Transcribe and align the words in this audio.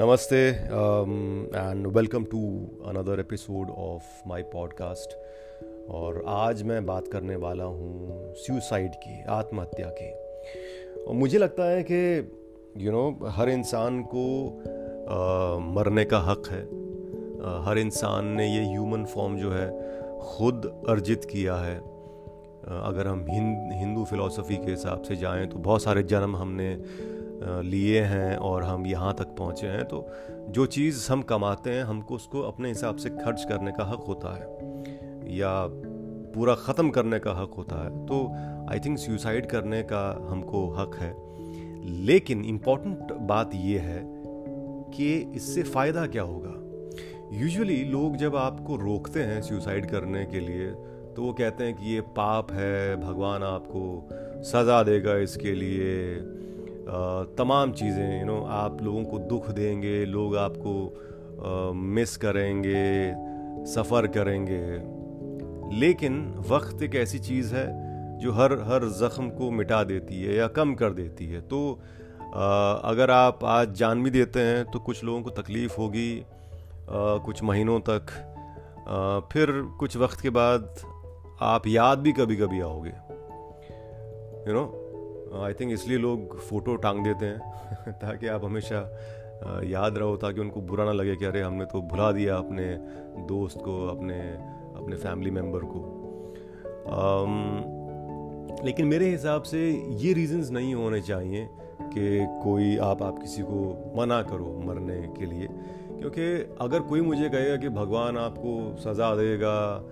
नमस्ते 0.00 0.48
and 1.58 1.86
welcome 1.86 2.24
to 2.24 2.38
another 2.86 3.20
episode 3.20 3.70
of 3.70 4.28
my 4.28 4.42
podcast 4.42 5.16
और 5.90 6.24
आज 6.28 6.62
मैं 6.62 6.86
बात 6.86 7.08
करने 7.08 7.36
वाला 7.36 7.64
हूँ 7.64 8.08
सुसाइड 8.34 8.90
की 8.94 9.24
आत्महत्या 9.24 9.86
की। 9.86 10.10
और 11.02 11.14
मुझे 11.14 11.38
लगता 11.38 11.64
है 11.64 11.82
कि 11.82 12.30
यू 12.76 12.92
नो 12.92 13.18
हर 13.26 13.48
इंसान 13.48 14.02
को 14.14 14.24
uh, 14.62 15.76
मरने 15.76 16.04
का 16.04 16.18
हक 16.18 16.42
है। 16.50 16.68
Uh, 16.68 17.68
हर 17.68 17.78
इंसान 17.78 18.26
ने 18.26 18.48
ये 18.56 18.64
ह्यूमन 18.70 19.04
फॉर्म 19.04 19.38
जो 19.38 19.52
है 19.52 19.68
खुद 20.18 20.84
अर्जित 20.88 21.24
किया 21.24 21.54
है। 21.54 21.80
Uh, 21.80 21.88
अगर 22.68 23.06
हम 23.06 23.26
हिंद 23.30 23.72
हिंदू 23.72 24.04
फिलॉसफी 24.04 24.56
के 24.56 24.70
हिसाब 24.70 25.02
से 25.02 25.16
जाएँ 25.16 25.46
तो 25.46 25.58
बहुत 25.58 25.82
सारे 25.82 26.02
जन्म 26.02 26.36
हमने 26.36 26.82
लिए 27.42 28.00
हैं 28.00 28.36
और 28.36 28.62
हम 28.62 28.86
यहाँ 28.86 29.14
तक 29.14 29.27
पहुँचे 29.38 29.66
हैं 29.66 29.84
तो 29.84 30.06
जो 30.50 30.66
चीज़ 30.68 31.10
हम 31.12 31.22
कमाते 31.24 31.70
हैं, 31.70 31.82
हमको 31.84 32.14
उसको 32.14 32.40
अपने 32.42 32.68
हिसाब 32.68 32.96
से 32.96 33.10
खर्च 33.12 33.44
करने 33.44 33.72
का 33.72 33.84
हक 33.84 34.04
होता 34.08 34.34
है, 34.34 35.36
या 35.36 35.52
पूरा 36.34 36.54
ख़त्म 36.56 36.90
करने 36.90 37.18
का 37.18 37.32
हक 37.32 37.54
होता 37.56 37.82
है 37.84 38.06
तो 38.06 38.26
आई 38.72 38.80
थिंक 38.80 38.98
सुसाइड 38.98 39.46
करने 39.46 39.82
का 39.82 40.04
हमको 40.30 40.68
हक 40.72 40.96
है। 40.96 41.14
लेकिन 42.06 42.44
इंपॉर्टेंट 42.44 43.12
बात 43.28 43.54
यह 43.54 43.82
है 43.82 44.02
कि 44.90 45.14
इससे 45.36 45.62
फ़ायदा 45.64 46.06
क्या 46.06 46.22
होगा? 46.22 46.54
यूजुअली 47.32 47.82
लोग 47.84 48.16
जब 48.16 48.36
आपको 48.36 48.76
रोकते 48.76 49.22
हैं 49.22 49.40
सुसाइड 49.42 49.90
करने 49.90 50.24
के 50.26 50.40
लिए 50.40 50.70
तो 51.16 51.22
वो 51.22 51.32
कहते 51.32 51.64
हैं 51.64 51.74
कि 51.74 51.94
ये 51.94 52.00
पाप 52.16 52.52
है, 52.52 52.96
भगवान 52.96 53.42
आपको 53.42 54.42
सज़ा 54.44 54.82
देगा 54.82 55.16
इसके 55.18 55.52
लिए। 55.54 56.16
तमाम 57.38 57.72
चीज़ें 57.72 58.20
यू 58.20 58.26
नो 58.26 58.40
आप 58.52 58.82
लोगों 58.82 59.04
को 59.04 59.18
दुख 59.18 59.48
देंगे 59.50 60.04
लोग 60.06 60.36
आपको 60.36 61.72
मिस 61.74 62.16
करेंगे 62.16 62.84
सफ़र 63.66 64.06
करेंगे। 64.06 64.62
लेकिन 65.78 66.22
वक्त 66.48 66.82
एक 66.82 66.94
ऐसी 66.94 67.18
चीज़ 67.18 67.54
है 67.54 67.66
जो 68.18 68.32
हर 68.32 68.52
हर 68.62 68.88
ज़ख्म 68.88 69.28
को 69.30 69.50
मिटा 69.50 69.82
देती 69.84 70.22
है 70.22 70.36
या 70.36 70.46
कम 70.48 70.74
कर 70.74 70.90
देती 70.92 71.26
है। 71.26 71.40
तो 71.40 71.60
आ, 72.34 72.72
अगर 72.84 73.10
आप 73.10 73.44
आज 73.44 73.74
जान 73.74 74.02
भी 74.02 74.10
देते 74.10 74.40
हैं 74.40 74.64
तो 74.64 74.78
कुछ 74.80 75.04
लोगों 75.04 75.22
को 75.22 75.30
तकलीफ़ 75.32 75.76
होगी 75.78 76.20
आ, 76.20 76.24
कुछ 77.18 77.42
महीनों 77.42 77.78
तक। 77.80 78.02
आ, 78.88 79.20
फिर 79.32 79.52
कुछ 79.78 79.96
वक्त 79.96 80.20
के 80.20 80.30
बाद 80.30 80.74
आप 81.42 81.66
याद 81.66 81.98
भी 81.98 82.12
कभी 82.12 82.36
कभी 82.36 82.60
आओगे। 82.60 82.90
यू 84.48 84.54
नो 84.54 84.77
आई 85.36 85.52
थिंक 85.52 85.72
इसलिए 85.72 85.98
लोग 85.98 86.38
फ़ोटो 86.38 86.76
टांग 86.76 87.04
देते 87.04 87.26
हैं 87.26 87.38
ताकि 87.92 88.26
आप 88.26 88.44
हमेशा 88.44 88.98
याद 89.64 89.98
रहो 89.98 90.16
ताकि 90.16 90.40
उनको 90.40 90.60
बुरा 90.60 90.84
ना 90.84 90.92
लगे 90.92 91.16
कि 91.16 91.24
अरे 91.24 91.42
हमने 91.42 91.64
तो 91.64 91.82
भुला 91.82 92.12
दिया 92.12 92.36
अपने 92.36 92.76
दोस्त 93.26 93.58
को 93.58 93.88
अपने 93.88 94.20
अपने 94.76 94.96
फैमिली 94.96 95.30
मेंबर 95.30 95.60
को। 95.64 95.94
Um, 96.88 97.78
लेकिन 98.64 98.86
मेरे 98.86 99.08
हिसाब 99.08 99.42
से 99.42 99.70
ये 99.88 100.12
रीजंस 100.12 100.50
नहीं 100.50 100.74
होने 100.74 101.00
चाहिए 101.02 101.48
कि 101.82 102.26
कोई 102.42 102.76
आप 102.76 103.02
आप 103.02 103.18
किसी 103.18 103.42
को 103.42 103.92
मना 103.96 104.22
करो 104.22 104.62
मरने 104.64 105.00
के 105.18 105.26
लिए। 105.26 105.48
क्योंकि 106.00 106.56
अगर 106.60 106.80
कोई 106.80 107.00
मुझे 107.00 107.28
कहेगा 107.28 107.56
कि 107.56 107.68
भगवान 107.68 108.18
आपको 108.18 108.76
सज़ा 108.76 109.14
देगा 109.14 109.84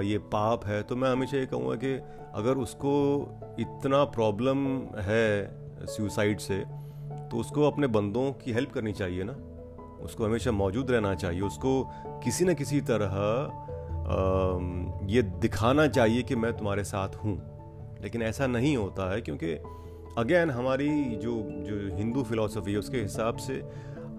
ये 0.00 0.18
पाप 0.18 0.66
है 0.66 0.82
तो 0.82 0.96
मैं 0.96 1.10
हमेशा 1.10 1.36
ये 1.36 1.46
कहूँगा 1.46 1.74
कि 1.74 2.00
अगर 2.38 2.58
उसको 2.58 2.92
इतना 3.60 4.04
प्रॉब्लम 4.04 4.66
है 5.00 5.86
सुसाइड 5.86 6.38
से 6.38 6.58
तो 7.30 7.36
उसको 7.36 7.62
अपने 7.62 7.86
बंदों 7.86 8.32
की 8.32 8.52
हेल्प 8.52 8.72
करनी 8.72 8.92
चाहिए 8.92 9.24
ना। 9.24 9.32
उसको 10.04 10.24
हमेशा 10.24 10.52
मौजूद 10.52 10.90
रहना 10.90 11.14
चाहिए। 11.14 11.40
उसको 11.40 11.82
किसी 12.24 12.44
न 12.44 12.54
किसी 12.54 12.80
तरह 12.80 13.14
ये 15.06 15.22
दिखाना 15.22 15.86
चाहिए 15.86 16.22
कि 16.22 16.36
मैं 16.36 16.56
तुम्हारे 16.56 16.84
साथ 16.84 17.16
हूँ। 17.24 17.36
लेकिन 18.02 18.22
ऐसा 18.22 18.46
नहीं 18.46 18.76
होता 18.76 19.10
है, 19.12 19.20
क्योंकि 19.20 19.52
अगेन 20.18 20.50
हमारी 20.50 20.88
जो 21.16 21.34
जो 21.66 21.96
हिंदू 21.96 22.22
फिलॉसफी 22.22 22.72
है, 22.72 22.78
उसके 22.78 22.98
हिसाब 22.98 23.36
से 23.36 23.62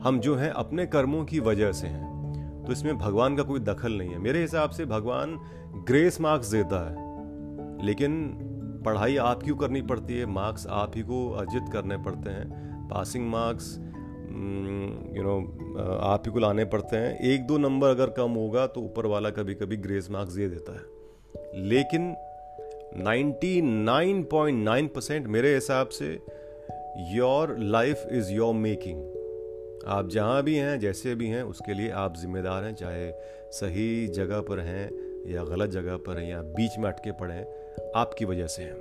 हम 0.04 0.20
जो 0.20 0.36
हैं, 0.36 0.50
अपने 0.50 0.86
कर्मों 0.86 1.24
की 1.26 1.40
वजह 1.40 1.72
से 1.72 1.88
हैं। 1.88 2.64
तो 2.66 2.72
इसमें 2.72 2.98
भगवान 2.98 3.36
का 3.36 3.44
कोई 3.44 3.60
दखल 3.60 3.94
नहीं 3.94 4.10
है। 4.10 4.18
मेरे 4.18 4.42
हिसाब 4.42 4.70
से 4.70 4.86
भगवान 4.86 5.40
ग्रेस 5.88 6.22
मार्क्स 6.22 6.48
देता 6.48 6.90
है। 6.90 7.09
लेकिन 7.84 8.22
पढ़ाई 8.86 9.16
आप 9.18 9.44
क्यों 9.44 9.56
करनी 9.56 9.82
पड़ती 9.82 10.18
है? 10.18 10.26
मार्क्स 10.26 10.68
आप 10.68 10.92
ही 10.96 11.02
को 11.02 11.30
अर्जित 11.32 11.64
करने 11.74 11.98
पड़ते 11.98 12.30
हैं। 12.30 12.88
पासिंग 12.90 13.28
मार्क्स 13.30 13.78
यू 15.18 15.24
नो 15.24 15.38
आप 16.02 16.24
ही 16.28 16.32
को 16.32 16.40
लाने 16.40 16.66
पड़ते 16.66 16.98
हैं। 16.98 17.20
एक 17.20 17.46
दो 17.48 17.58
नंबर 17.58 17.90
अगर 17.90 18.10
कम 18.10 18.32
होगा 18.32 18.68
तो 18.68 18.82
ऊपर 18.82 19.06
वाला 19.06 19.30
कभी 19.30 19.54
कभी 19.54 19.78
ग्रेस 19.78 20.10
मार्क्स 20.12 20.34
दे 20.34 20.48
देता 20.50 20.74
है। 20.74 21.64
लेकिन 21.64 22.16
99.9 23.06 24.88
परसेंट 24.88 25.28
मेरे 25.28 25.54
हिसाब 25.54 25.88
से 25.88 26.20
your 27.16 27.56
life 27.60 28.08
is 28.12 28.32
your 28.32 28.54
making 28.54 29.00
आप 29.88 30.10
जहाँ 30.10 30.44
भी 30.44 30.56
हैं, 30.56 30.80
जैसे 30.80 31.16
भी 31.16 31.28
हैं, 31.28 31.44
उसके 31.44 31.74
लिए 31.74 31.90
आप 31.90 32.16
जिम्मेदार 32.18 32.64
हैं, 32.64 32.74
चाहे 32.76 33.12
सही 33.52 34.08
जगह 34.08 34.42
पर 34.42 34.60
हैं 34.60 34.90
या 35.32 35.44
गलत 35.44 35.70
जगह 35.70 35.98
पर 35.98 36.18
हैं 36.18 36.30
या 36.30 36.42
बीच 36.42 36.78
में 36.80 36.90
अटके 36.90 37.12
पड़े 37.12 37.36
हैं। 37.36 37.48
आपकी 37.96 38.26
वजह 38.26 38.48
से 38.48 38.64
हैं। 38.64 38.76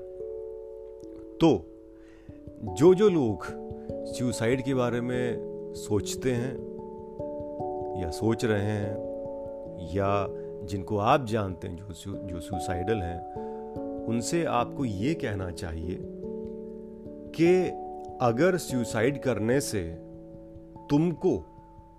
तो 1.41 1.75
जो 2.65 2.95
जो 2.95 3.09
लोग 3.09 3.45
सुसाइड 4.07 4.65
के 4.65 4.75
बारे 4.75 5.01
में 5.01 5.49
सोचते 5.77 6.33
हैं, 6.33 6.69
या 8.03 8.11
सोच 8.11 8.45
रहे 8.45 8.63
हैं, 8.63 8.97
या 9.95 10.27
जिनको 10.67 10.99
आप 10.99 11.27
जानते 11.27 11.69
हैं, 11.69 11.77
जो 11.77 12.13
जो 12.27 12.41
सुसाइडल 12.41 12.97
हैं, 12.97 13.35
उनसे 14.05 14.45
आपको 14.45 14.85
ये 14.85 15.15
कहना 15.15 15.51
चाहिए 15.51 15.99
कि 17.35 17.69
अगर 18.21 18.57
सुसाइड 18.57 19.23
करने 19.23 19.61
से 19.61 19.83
तुमको 20.91 21.45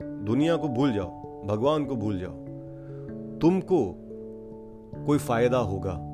दुनिया 0.01 0.55
को 0.55 0.67
भूल 0.67 0.93
जाओ, 0.93 1.43
भगवान 1.45 1.85
को 1.85 1.95
भूल 1.95 2.19
जाओ, 2.19 2.45
तुमको 3.39 3.95
कोई 5.05 5.17
फ़ायदा 5.17 5.57
होगा। 5.57 6.08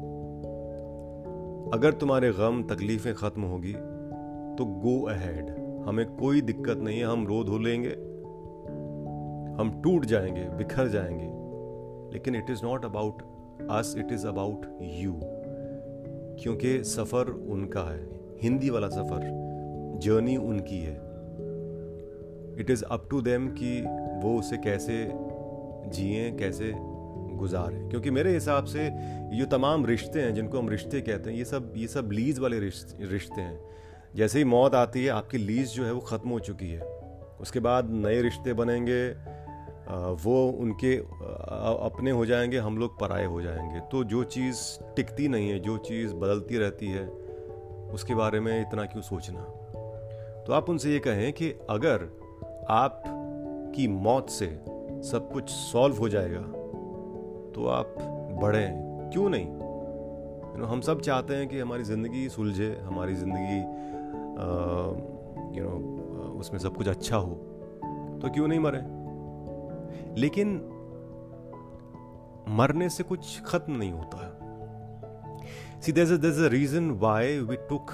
अगर 1.73 1.93
तुम्हारे 1.93 2.31
गम 2.31 2.63
तकलीफें 2.63 3.13
खत्म 3.13 3.41
होगी 3.41 3.73
तो 4.55 4.65
गो 4.65 5.05
अहेड 5.05 5.49
हमें 5.87 6.15
कोई 6.15 6.41
दिक्कत 6.41 6.77
नहीं 6.77 6.99
है, 6.99 7.05
हम 7.05 7.27
रो 7.27 7.43
धो 7.43 7.57
लेंगे। 7.57 7.89
हम 9.61 9.81
टूट 9.83 10.05
जाएँगे, 10.05 10.43
बिखर 10.43 10.87
जाएँगे। 10.87 11.29
लेकिन 12.13 12.35
it 12.35 12.45
is 12.49 12.63
not 12.63 12.85
about 12.85 13.21
us 13.71 13.95
it 13.97 14.11
is 14.11 14.27
about 14.27 14.79
you 14.81 15.19
क्योंकि 16.43 16.83
सफ़र 16.83 17.29
उनका 17.29 17.93
है, 17.93 18.09
हिंदी 18.41 18.69
वाला 18.69 18.87
सफ़र 18.87 19.21
जर्नी 20.03 20.37
उनकी 20.37 20.77
है। 20.77 20.95
It 22.59 22.67
is 22.69 22.83
up 22.83 23.07
to 23.09 23.21
them 23.21 23.47
कि 23.47 23.81
वो 24.27 24.39
उसे 24.39 24.57
कैसे 24.57 25.11
जिए, 25.89 26.31
कैसे 26.31 26.94
गुजारें 27.35 27.89
क्योंकि 27.89 28.11
मेरे 28.11 28.33
हिसाब 28.33 28.65
से 28.65 28.85
ये 29.37 29.45
तमाम 29.45 29.85
रिश्ते 29.85 30.21
हैं, 30.21 30.33
जिनको 30.33 30.59
हम 30.59 30.69
रिश्ते 30.69 31.01
कहते 31.01 31.29
हैं, 31.29 31.37
ये 31.37 31.45
सब 31.45 31.73
ये 31.77 31.87
सब 31.87 32.09
लीज 32.11 32.39
वाले 32.39 32.59
रिश्ते 32.59 33.41
हैं। 33.41 33.59
जैसे 34.15 34.37
ही 34.39 34.45
मौत 34.45 34.75
आती 34.75 35.03
है, 35.05 35.09
आपकी 35.09 35.37
लीज 35.37 35.73
जो 35.73 35.85
है 35.85 35.91
वो 35.91 35.99
ख़त्म 36.01 36.29
हो 36.29 36.39
चुकी 36.39 36.69
है। 36.69 36.81
उसके 37.41 37.59
बाद 37.59 37.89
नए 37.91 38.21
रिश्ते 38.21 38.53
बनेंगे 38.53 39.07
वो 40.23 40.47
उनके 40.51 40.95
अपने 40.95 42.11
हो 42.11 42.25
जाएँगे, 42.25 42.57
हम 42.57 42.77
लोग 42.77 42.99
पराए 42.99 43.25
हो 43.25 43.41
जाएँगे। 43.41 43.79
तो 43.79 44.03
जो 44.03 44.23
चीज़ 44.23 44.57
टिकती 44.95 45.27
नहीं 45.27 45.49
है, 45.49 45.59
जो 45.59 45.77
चीज़ 45.77 46.13
बदलती 46.13 46.57
रहती 46.57 46.87
है, 46.87 47.07
उसके 47.93 48.15
बारे 48.15 48.39
में 48.39 48.59
इतना 48.61 48.85
क्यों 48.85 49.01
सोचना? 49.01 49.41
तो 50.47 50.53
आप 50.53 50.69
उनसे 50.69 50.91
ये 50.91 50.99
कहें 50.99 51.31
कि 51.33 51.49
अगर 51.69 52.07
आप 52.69 53.03
की 53.75 53.87
मौत 53.87 54.29
से 54.29 54.47
सब 55.09 55.29
कुछ 55.33 55.49
सॉल्व 55.49 55.95
हो 55.95 56.09
जाएगा 56.09 56.41
तो 57.55 57.67
आप 57.67 57.95
बढ़ें 58.41 59.09
क्यों 59.13 59.29
नहीं? 59.29 59.45
यू 59.45 60.57
नो 60.57 60.65
हम 60.65 60.81
सब 60.81 61.01
चाहते 61.01 61.35
हैं 61.35 61.47
कि 61.47 61.59
हमारी 61.59 61.83
ज़िंदगी 61.83 62.27
सुलझे, 62.29 62.69
हमारी 62.85 63.15
ज़िंदगी 63.15 63.59
यू 65.57 65.63
नो 65.63 65.75
उसमें 66.39 66.59
सब 66.59 66.75
कुछ 66.75 66.87
अच्छा 66.87 67.17
हो। 67.17 67.33
तो 68.21 68.29
क्यों 68.29 68.47
नहीं 68.47 68.59
मरे? 68.59 68.81
लेकिन 70.21 70.55
मरने 72.49 72.89
से 72.89 73.03
कुछ 73.03 73.41
खत्म 73.41 73.73
नहीं 73.73 73.91
होता 73.91 74.25
है। 74.25 74.33
See 75.81 75.91
there 75.91 76.17
there 76.17 76.45
a 76.45 76.49
reason 76.49 76.91
why 76.91 77.39
we 77.39 77.55
took 77.69 77.91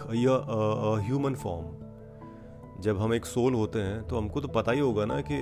human 1.05 1.35
form 1.35 2.81
जब 2.81 2.97
हम 2.97 3.13
एक 3.13 3.25
सोल 3.25 3.53
होते 3.53 3.79
हैं 3.79 4.07
तो 4.07 4.17
हमको 4.17 4.41
तो 4.41 4.47
पता 4.47 4.71
ही 4.71 4.79
होगा 4.79 5.05
ना 5.05 5.21
कि 5.21 5.37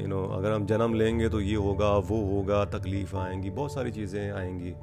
यू 0.00 0.06
नो 0.08 0.22
अगर 0.26 0.52
हम 0.52 0.66
जन्म 0.66 0.94
लेंगे 0.94 1.28
तो 1.28 1.40
ये 1.40 1.54
होगा 1.56 1.90
वो 1.98 2.16
होगा 2.26 2.64
तकलीफ़ 2.64 3.16
आएँगी 3.16 3.50
बहुत 3.50 3.72
सारी 3.72 3.90
चीज़ें 3.90 4.32
आएँगी। 4.32 4.74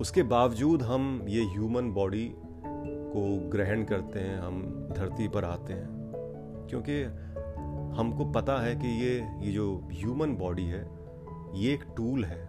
उसके 0.00 0.22
बावजूद 0.22 0.82
हम 0.82 1.24
ये 1.28 1.42
ह्यूमन 1.44 1.90
बॉडी 1.90 2.30
को 2.34 3.50
ग्रहण 3.50 3.84
करते 3.84 4.18
हैं 4.18 4.38
हम 4.40 4.88
धरती 4.96 5.28
पर 5.28 5.44
आते 5.44 5.72
हैं। 5.72 6.66
क्योंकि 6.70 7.02
हमको 7.96 8.24
पता 8.24 8.60
है 8.62 8.74
कि 8.76 8.88
ये 8.88 9.14
ये 9.42 9.52
जो 9.52 9.88
ह्यूमन 9.92 10.34
बॉडी 10.36 10.66
है 10.66 10.88
ये 11.54 11.72
एक 11.74 11.84
टूल 11.96 12.24
है 12.24 12.48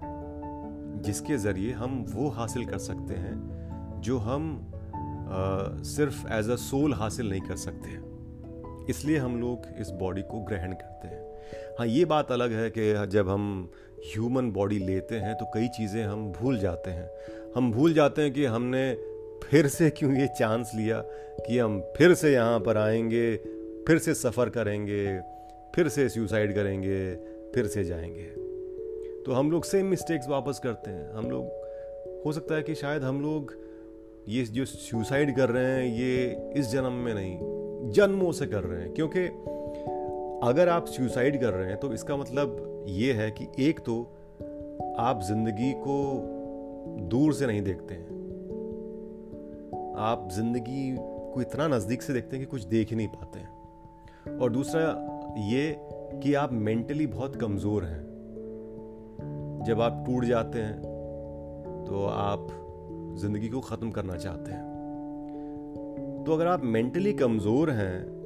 जिसके 1.01 1.37
ज़रिए 1.37 1.71
हम 1.71 2.05
वो 2.09 2.29
हासिल 2.29 2.65
कर 2.65 2.77
सकते 2.77 3.13
हैं 3.13 4.01
जो 4.01 4.17
हम 4.17 4.51
आ, 4.71 5.83
सिर्फ़ 5.83 6.27
एज 6.33 6.49
अ 6.49 6.55
सोल 6.55 6.93
हासिल 6.93 7.29
नहीं 7.29 7.41
कर 7.41 7.55
सकते। 7.55 7.99
इसलिए 8.89 9.17
हम 9.17 9.39
लोग 9.41 9.65
इस 9.77 9.89
बॉडी 9.89 10.21
को 10.21 10.39
ग्रहण 10.41 10.73
करते 10.73 11.07
हैं। 11.07 11.20
हाँ 11.79 11.87
ये 11.87 12.05
बात 12.05 12.31
अलग 12.31 12.51
है 12.51 12.69
कि 12.77 13.07
जब 13.07 13.29
हम 13.29 13.71
ह्यूमन 13.97 14.51
बॉडी 14.51 14.79
लेते 14.79 15.15
हैं 15.15 15.35
तो 15.35 15.45
कई 15.45 15.67
चीज़ें 15.67 16.03
हम 16.03 16.31
भूल 16.31 16.59
जाते 16.59 16.91
हैं। 16.91 17.09
हम 17.55 17.71
भूल 17.71 17.93
जाते 17.93 18.21
हैं 18.21 18.33
कि 18.33 18.45
हमने 18.45 18.97
फिर 19.43 19.67
से 19.67 19.89
क्यों 19.89 20.13
ये 20.13 20.27
चांस 20.27 20.71
लिया 20.75 20.99
कि 21.47 21.57
हम 21.57 21.81
फिर 21.97 22.13
से 22.13 22.33
यहाँ 22.33 22.59
पर 22.59 22.77
आएँगे, 22.77 23.35
फिर 23.87 23.97
से 23.97 24.13
सफ़र 24.13 24.49
करेंगे, 24.49 25.19
फिर 25.75 25.87
से 25.87 26.09
सुसाइड 26.09 26.55
करेंगे, 26.55 27.15
फिर 27.51 27.67
से 27.67 27.83
जाएँगे। 27.83 28.51
तो 29.23 29.31
हम 29.31 29.51
लोग 29.51 29.63
सेम 29.63 29.85
मिस्टेक्स 29.85 30.27
वापस 30.27 30.59
करते 30.63 30.91
हैं। 30.91 31.11
हम 31.11 31.31
लोग, 31.31 31.45
हो 32.25 32.31
सकता 32.31 32.55
है 32.55 32.63
कि 32.63 32.75
शायद 32.75 33.03
हम 33.03 33.21
लोग 33.21 33.53
ये 34.27 34.43
जो 34.43 34.65
सुसाइड 34.65 35.35
कर 35.35 35.49
रहे 35.49 35.65
हैं, 35.65 35.97
ये 35.99 36.37
इस 36.55 36.69
जन्म 36.69 36.91
में 36.91 37.13
नहीं, 37.13 37.37
जन्मों 37.91 38.31
से 38.31 38.45
कर 38.45 38.63
रहे 38.63 38.81
हैं। 38.81 38.93
क्योंकि 38.93 39.27
अगर 40.43 40.69
आप 40.69 40.85
सुसाइड 40.85 41.39
कर 41.41 41.53
रहे 41.53 41.67
हैं 41.67 41.77
तो 41.79 41.93
इसका 41.93 42.15
मतलब 42.17 42.85
ये 42.89 43.13
है 43.13 43.29
कि 43.31 43.47
एक 43.59 43.79
तो 43.79 44.01
आप 44.99 45.21
ज़िंदगी 45.23 45.71
को 45.77 45.97
दूर 47.09 47.33
से 47.33 47.47
नहीं 47.47 47.61
देखते 47.61 47.95
हैं। 47.95 48.19
आप 49.99 50.27
ज़िंदगी 50.31 50.95
को 51.33 51.41
इतना 51.41 51.67
नज़दीक 51.67 52.01
से 52.01 52.13
देखते 52.13 52.35
हैं 52.35 52.45
कि 52.45 52.49
कुछ 52.51 52.63
देख 52.63 52.89
ही 52.89 52.95
नहीं 52.95 53.07
पाते 53.07 53.39
हैं। 53.39 54.37
और 54.37 54.51
दूसरा 54.51 54.81
ये 55.39 55.75
कि 56.23 56.33
आप 56.33 56.53
मेंटली 56.53 57.07
बहुत 57.07 57.35
कमज़ोर 57.35 57.83
हैं। 57.83 58.03
जब 59.65 59.81
आप 59.81 60.03
टूट 60.07 60.25
जाते 60.25 60.59
हैं 60.59 60.81
तो 61.87 62.05
आप 62.05 62.47
ज़िंदगी 63.19 63.49
को 63.49 63.59
ख़त्म 63.59 63.91
करना 63.91 64.15
चाहते 64.15 64.51
हैं। 64.51 66.23
तो 66.25 66.33
अगर 66.33 66.47
आप 66.47 66.63
मेंटली 66.63 67.13
कमज़ोर 67.13 67.69
हैं 67.71 68.20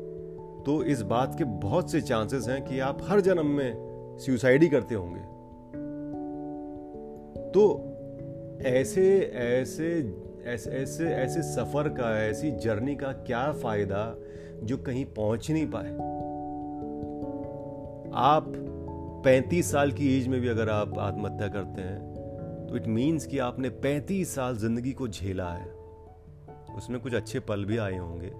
तो 0.65 0.83
इस 0.83 1.01
बात 1.01 1.35
के 1.37 1.43
बहुत 1.43 1.91
से 1.91 2.01
चांसेस 2.01 2.47
हैं 2.47 2.63
कि 2.65 2.79
आप 2.79 2.99
हर 3.07 3.21
जन्म 3.21 3.45
में 3.45 4.17
सुसाइड 4.19 4.63
ही 4.63 4.69
करते 4.69 4.95
होंगे। 4.95 5.19
तो 7.51 7.63
ऐसे 8.65 9.19
ऐसे 9.33 9.89
ऐसे 10.45 10.71
ऐसे 10.71 11.05
ऐसे 11.05 11.41
सफ़र 11.43 11.89
का, 11.89 12.19
ऐसी 12.25 12.51
जर्नी 12.51 12.95
का 12.95 13.11
क्या 13.11 13.51
फ़ायदा 13.51 14.15
जो 14.63 14.77
कहीं 14.77 15.05
पहुँच 15.05 15.51
नहीं 15.51 15.65
पाए? 15.67 15.91
आप 18.13 18.51
35 19.25 19.71
साल 19.71 19.91
की 19.91 20.17
एज 20.17 20.27
में 20.27 20.39
भी 20.41 20.47
अगर 20.47 20.69
आप 20.69 20.97
आत्महत्या 20.99 21.47
करते 21.47 21.81
हैं 21.81 22.67
तो 22.67 22.75
इट 22.75 22.87
मीन्स 22.87 23.25
कि 23.25 23.37
आपने 23.39 23.69
35 23.69 24.35
साल 24.35 24.57
ज़िंदगी 24.57 24.91
को 24.91 25.07
झेला 25.07 25.49
है। 25.51 25.65
उसमें 26.77 26.99
कुछ 26.99 27.13
अच्छे 27.13 27.39
पल 27.39 27.65
भी 27.65 27.77
आए 27.77 27.97
होंगे। 27.97 28.31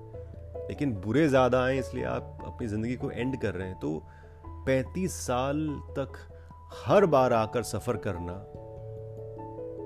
लेकिन 0.69 0.93
बुरे 0.95 1.27
ज़्यादा 1.27 1.63
आए 1.63 1.77
इसलिए 1.79 2.03
आप 2.05 2.37
अपनी 2.45 2.67
ज़िंदगी 2.67 2.95
को 2.95 3.11
एंड 3.11 3.37
कर 3.41 3.53
रहे 3.53 3.67
हैं। 3.67 3.79
तो 3.79 4.01
35 4.67 5.15
साल 5.17 5.67
तक 5.97 6.17
हर 6.85 7.05
बार 7.05 7.33
आकर 7.33 7.63
सफ़र 7.63 7.97
करना, 8.07 8.33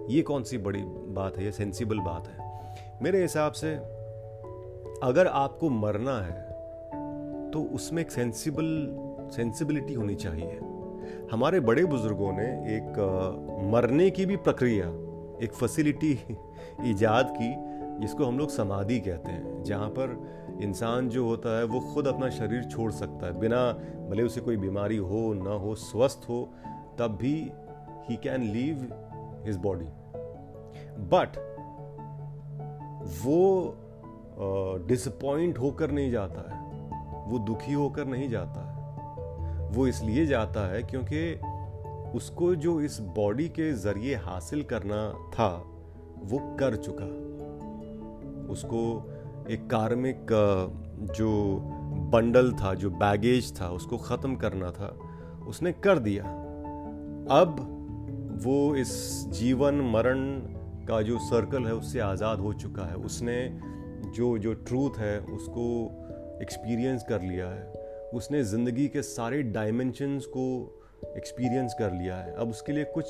ये 0.10 0.22
कौन 0.22 0.44
सी 0.44 0.58
बड़ी 0.58 0.84
बात 1.14 1.38
है, 1.38 1.46
ये 1.46 1.52
सेंसिबल 1.52 2.00
बात 2.00 2.28
है? 2.28 2.48
मेरे 3.04 3.22
हिसाब 3.22 3.52
से 3.54 3.74
अगर 5.04 5.28
आपको 5.28 5.70
मरना 5.70 6.20
है 6.22 6.48
तो 7.52 7.62
उसमें 7.76 8.02
एक 8.02 8.12
सेंसिबल 8.12 9.30
सेंसिबिलिटी 9.36 9.94
होनी 9.94 10.16
चाहिए। 10.16 10.60
हमारे 11.31 11.60
बड़े 11.60 11.84
बुज़ुर्गों 11.86 12.31
ने 12.34 12.46
एक 12.76 13.70
मरने 13.74 14.10
की 14.10 14.26
भी 14.26 14.36
प्रक्रिया, 14.38 14.86
एक 15.44 15.54
फैसिलिटी 15.54 16.12
ईजाद 16.90 17.34
की, 17.38 17.54
जिसको 18.02 18.26
हम 18.26 18.38
लोग 18.40 18.50
समाधि 18.50 19.00
कहते 19.00 19.31
हैं, 19.31 19.64
जहाँ 19.64 19.90
पर 19.90 20.16
इंसान 20.61 21.09
जो 21.09 21.25
होता 21.25 21.57
है 21.57 21.63
वो 21.63 21.79
खुद 21.79 22.07
अपना 22.07 22.29
शरीर 22.29 22.63
छोड़ 22.63 22.91
सकता 22.91 23.25
है। 23.25 23.39
बिना 23.39 23.73
भले 24.09 24.23
उसे 24.23 24.41
कोई 24.41 24.57
बीमारी 24.57 24.97
हो 24.97 25.33
ना 25.33 25.50
हो 25.50 25.75
स्वस्थ 25.75 26.25
हो 26.29 26.53
तब 27.00 27.17
भी 27.21 27.51
he 28.09 28.15
can 28.15 28.44
leave 28.44 28.88
his 29.45 29.57
body 29.57 29.85
but 31.00 31.38
वो 33.25 33.75
डिसपॉइंट 34.88 35.56
uh, 35.56 35.61
होकर 35.61 35.91
नहीं 35.91 36.11
जाता 36.11 36.51
है। 36.51 36.59
वो 37.31 37.39
दुखी 37.39 37.73
होकर 37.73 38.06
नहीं 38.06 38.29
जाता 38.29 38.61
है। 38.61 38.79
वो 39.69 39.88
इसलिए 39.88 40.25
जाता 40.25 40.71
है 40.71 40.83
क्योंकि 40.83 41.39
उसको 42.17 42.56
जो 42.56 42.81
इस 42.81 43.00
बॉडी 43.00 43.50
के 43.50 43.73
ज़रिए 43.73 44.15
हासिल 44.15 44.63
करना 44.63 45.29
था 45.29 45.63
वो 46.19 46.38
कर 46.59 46.75
चुका। 46.75 47.06
उसको 48.53 49.11
एक 49.50 49.69
कार्मिक 49.69 50.28
जो 51.18 51.60
बंडल 52.12 52.51
था, 52.54 52.74
जो 52.74 52.90
बैगेज 52.90 53.51
था, 53.62 53.69
उसको 53.69 53.98
ख़त्म 53.98 54.36
करना 54.36 54.72
था, 54.72 54.88
उसने 55.48 55.72
कर 55.72 56.00
दिया। 56.00 56.24
अब 57.31 57.56
वो 58.44 58.75
इस 58.75 58.92
जीवन 59.30 59.75
मरण 59.94 60.19
का 60.88 61.01
जो 61.01 61.18
सर्कल 61.19 61.66
है, 61.66 61.74
उससे 61.74 62.00
आज़ाद 62.00 62.40
हो 62.40 62.54
चुका 62.54 62.86
है। 62.86 62.96
उसने 62.96 63.38
जो 64.16 64.38
जो 64.38 64.54
ट्रूथ 64.54 65.00
है, 65.00 65.19
उसको 65.19 65.66
एक्सपीरियंस 66.42 67.06
कर 67.10 67.22
लिया 67.22 67.50
है। 67.50 67.63
उसने 68.13 68.44
ज़िंदगी 68.44 68.88
के 68.88 69.02
सारे 69.02 69.42
डायमेंशंस 69.44 70.25
को 70.25 70.45
एक्सपीरियंस 71.18 71.75
कर 71.80 71.92
लिया 71.94 72.16
है। 72.16 72.34
अब 72.34 72.50
उसके 72.50 72.72
लिए 72.72 72.84
कुछ 72.84 73.06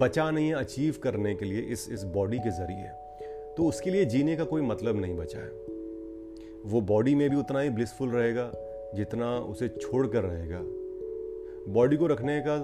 बचा 0.00 0.30
नहीं 0.30 0.48
है 0.48 0.54
अचीव 0.54 0.94
करने 1.02 1.34
के 1.34 1.44
लिए 1.44 1.60
इस 1.60 1.88
इस 1.92 2.04
बॉडी 2.04 2.38
के 2.38 2.50
ज़रिए। 2.50 2.90
तो 3.60 3.64
उसके 3.66 3.90
लिए 3.90 4.04
जीने 4.04 4.34
का 4.36 4.44
कोई 4.44 4.62
मतलब 4.62 5.00
नहीं 5.00 5.14
बचा 5.16 5.38
है। 5.38 5.50
वो 6.66 6.80
बॉडी 6.80 7.14
में 7.14 7.28
भी 7.30 7.36
उतना 7.36 7.60
ही 7.60 7.70
ब्लिसफुल 7.70 8.08
रहेगा 8.08 8.50
जितना 8.94 9.28
उसे 9.46 9.68
छोड़ 9.70 10.06
कर 10.06 10.24
रहेगा। 10.24 10.60
बॉडी 11.72 11.96
को 11.96 12.06
रखने 12.06 12.40
का 12.46 12.54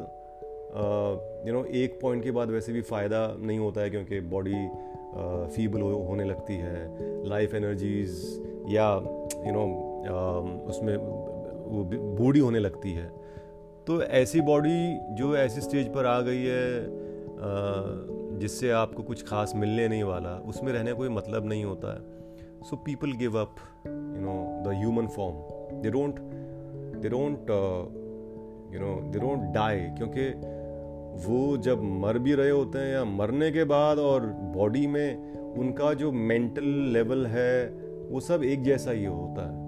यू 1.46 1.52
नो 1.52 1.64
एक 1.80 1.98
पॉइंट 2.02 2.22
के 2.24 2.30
बाद 2.30 2.50
वैसे 2.50 2.72
भी 2.72 2.82
फ़ायदा 2.82 3.20
नहीं 3.40 3.58
होता 3.58 3.80
है 3.80 3.90
क्योंकि 3.90 4.20
बॉडी 4.20 4.64
फीबल 5.56 5.80
हो, 5.80 5.92
होने 6.02 6.24
लगती 6.24 6.54
है। 6.54 7.28
लाइफ 7.28 7.54
एनर्जीज 7.54 8.10
या 8.68 8.90
यू 9.46 9.52
नो 9.52 9.64
उसमें 10.68 10.96
वो 10.96 11.84
बूढ़ी 12.16 12.40
होने 12.40 12.58
लगती 12.58 12.92
है। 12.92 13.08
तो 13.86 14.02
ऐसी 14.02 14.40
बॉडी 14.40 14.78
जो 15.14 15.36
ऐसी 15.36 15.60
स्टेज 15.60 15.94
पर 15.94 16.06
आ 16.06 16.20
गई 16.20 16.44
है 16.44 16.64
जिससे 18.38 18.70
आपको 18.70 19.02
कुछ 19.02 19.22
खास 19.26 19.52
मिलने 19.56 19.88
नहीं 19.88 20.02
वाला, 20.02 20.30
उसमें 20.30 20.72
रहने 20.72 20.92
कोई 20.92 21.08
मतलब 21.08 21.46
नहीं 21.46 21.64
होता 21.64 21.94
है। 21.94 22.00
So 22.62 22.76
people 22.76 23.12
give 23.12 23.38
up 23.38 23.56
you 23.86 24.22
know 24.22 24.62
the 24.64 24.74
human 24.74 25.06
form 25.06 25.34
they 25.82 25.90
don't 25.90 26.20
they 27.00 27.08
don't 27.08 27.50
you 28.74 28.80
know 28.80 28.94
they 29.12 29.18
don't 29.18 29.54
die 29.54 29.80
क्योंकि 29.80 30.30
वो 31.26 31.56
जब 31.56 31.82
मर 31.82 32.18
भी 32.18 32.34
रहे 32.34 32.50
होते 32.50 32.78
हैं 32.78 32.92
या 32.92 33.04
मरने 33.04 33.50
के 33.50 33.64
बाद 33.64 33.98
और 33.98 34.26
बॉडी 34.56 34.86
में 34.86 35.32
उनका 35.58 35.94
जो 35.94 36.12
मेंटल 36.12 36.64
लेवल 36.92 37.26
है, 37.26 37.68
वो 38.10 38.20
सब 38.20 38.42
एक 38.44 38.62
जैसा 38.62 38.90
ही 38.90 39.04
होता 39.04 39.46
है। 39.46 39.64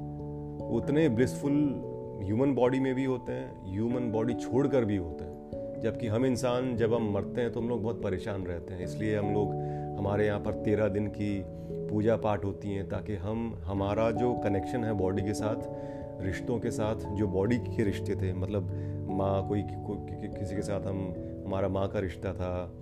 उतने 0.70 1.08
ब्लिसफुल 1.08 1.84
ह्यूमन 2.22 2.54
बॉडी 2.54 2.80
में 2.80 2.94
भी 2.94 3.04
होते 3.04 3.32
हैं 3.32 3.72
ह्यूमन 3.72 4.10
बॉडी 4.10 4.34
छोड़कर 4.34 4.84
भी 4.84 4.96
होते 4.96 5.24
हैं। 5.24 5.37
जबकि 5.82 6.06
हम 6.06 6.26
इंसान 6.26 6.76
जब 6.76 6.94
हम 6.94 7.10
मरते 7.12 7.40
हैं 7.40 7.52
तो 7.52 7.60
हम 7.60 7.68
लोग 7.68 7.82
बहुत 7.82 8.02
परेशान 8.02 8.44
रहते 8.44 8.74
हैं। 8.74 8.84
इसलिए 8.84 9.16
हम 9.18 9.32
लोग 9.34 9.54
हमारे 9.98 10.26
यहाँ 10.26 10.40
पर 10.40 10.52
तेरह 10.64 10.88
दिन 10.88 11.06
की 11.06 11.42
पूजा 11.90 12.16
पाठ 12.16 12.44
होती 12.44 12.72
हैं 12.72 12.88
ताकि 12.88 13.14
हम 13.16 13.54
हमारा 13.64 14.10
जो 14.10 14.32
कनेक्शन 14.34 14.84
है 14.84 14.92
बॉडी 14.92 15.22
के 15.22 15.34
साथ 15.34 16.22
रिश्तों 16.22 16.58
के 16.58 16.70
साथ 16.70 16.96
जो 17.16 17.26
बॉडी 17.28 17.58
के 17.58 17.84
रिश्ते 17.84 18.14
थे 18.14 18.32
मतलब 18.32 18.70
माँ 19.10 19.48
कोई 19.48 19.62
को, 19.62 19.94
कि, 19.94 20.28
किसी 20.28 20.56
के 20.56 20.62
साथ 20.62 20.86
हम 20.86 21.14
हमारा 21.46 21.68
माँ 21.68 21.88
का 21.88 21.98
रिश्ता 21.98 22.32
था 22.32 22.72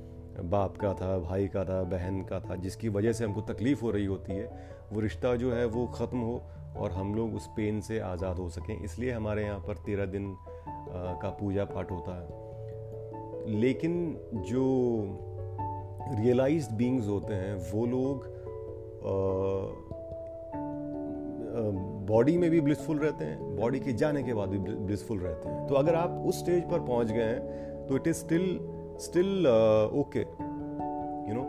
बाप 0.43 0.77
का 0.77 0.93
था 0.95 1.19
भाई 1.19 1.47
का 1.49 1.65
था 1.65 1.83
बहन 1.83 2.21
का 2.23 2.41
था 2.41 2.57
जिसकी 2.57 2.89
वजह 2.89 3.13
से 3.13 3.25
हमको 3.25 3.41
तकलीफ़ 3.41 3.83
हो 3.83 3.91
रही 3.91 4.07
होती 4.07 4.33
है 4.33 4.47
वो 4.93 5.01
रिश्ता 5.01 5.35
जो 5.37 5.53
है 5.53 5.65
वो 5.67 5.87
ख़त्म 5.87 6.19
हो 6.19 6.43
और 6.79 6.93
हम 6.93 7.15
लोग 7.15 7.35
उस 7.35 7.47
पेन 7.47 7.81
से 7.81 7.99
आज़ाद 7.99 8.37
हो 8.37 8.49
सकें। 8.49 8.83
इसलिए 8.85 9.13
हमारे 9.13 9.45
यहाँ 9.45 9.59
पर 9.59 9.77
तेरह 9.77 10.07
दिन 10.07 10.37
का 11.23 11.31
पूजा 11.41 11.65
पाठ 11.65 11.91
होता 11.91 12.21
है। 12.23 12.46
लेकिन 13.49 14.17
जो 14.47 14.65
रियलाइज्ड 16.15 16.73
बींग्स 16.77 17.07
होते 17.09 17.35
हैं, 17.35 17.55
वो 17.73 17.87
लोग 17.87 18.35
बॉडी 22.09 22.37
में 22.39 22.51
भी 22.51 22.61
ब्लिसफुल 22.61 22.99
रहते 22.99 23.25
हैं 23.25 23.57
बॉडी 23.57 23.81
के 23.81 23.93
जाने 23.93 24.23
के 24.23 24.35
बाद 24.35 24.49
भी 24.49 24.59
ब्लिसफुल 24.59 25.19
रहते 25.19 25.49
हैं। 25.49 25.67
तो 25.67 25.75
अगर 25.75 25.95
आप 25.95 26.25
उस 26.27 26.39
स्टेज 26.39 26.63
पर 26.71 26.81
पहुँच 26.81 27.13
गए 27.13 27.23
हैं 27.23 27.87
तो 27.87 27.97
it 27.97 28.07
is 28.07 28.17
still 28.17 28.59
still 29.01 29.47
okay 30.01 30.21
you 30.21 31.35
know 31.35 31.45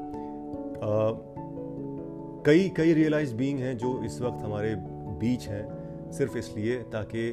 कई 2.46 2.70
कई 2.78 2.94
रियलाइज़ 2.94 3.36
बीइंग 3.36 3.60
हैं 3.60 3.78
जो 3.78 4.04
इस 4.04 4.22
वक्त 4.22 4.44
हमारे 4.44 4.76
बीच 5.20 5.48
हैं, 5.48 6.12
सिर्फ़ 6.12 6.38
इसलिए 6.38 6.78
ताकि 6.92 7.32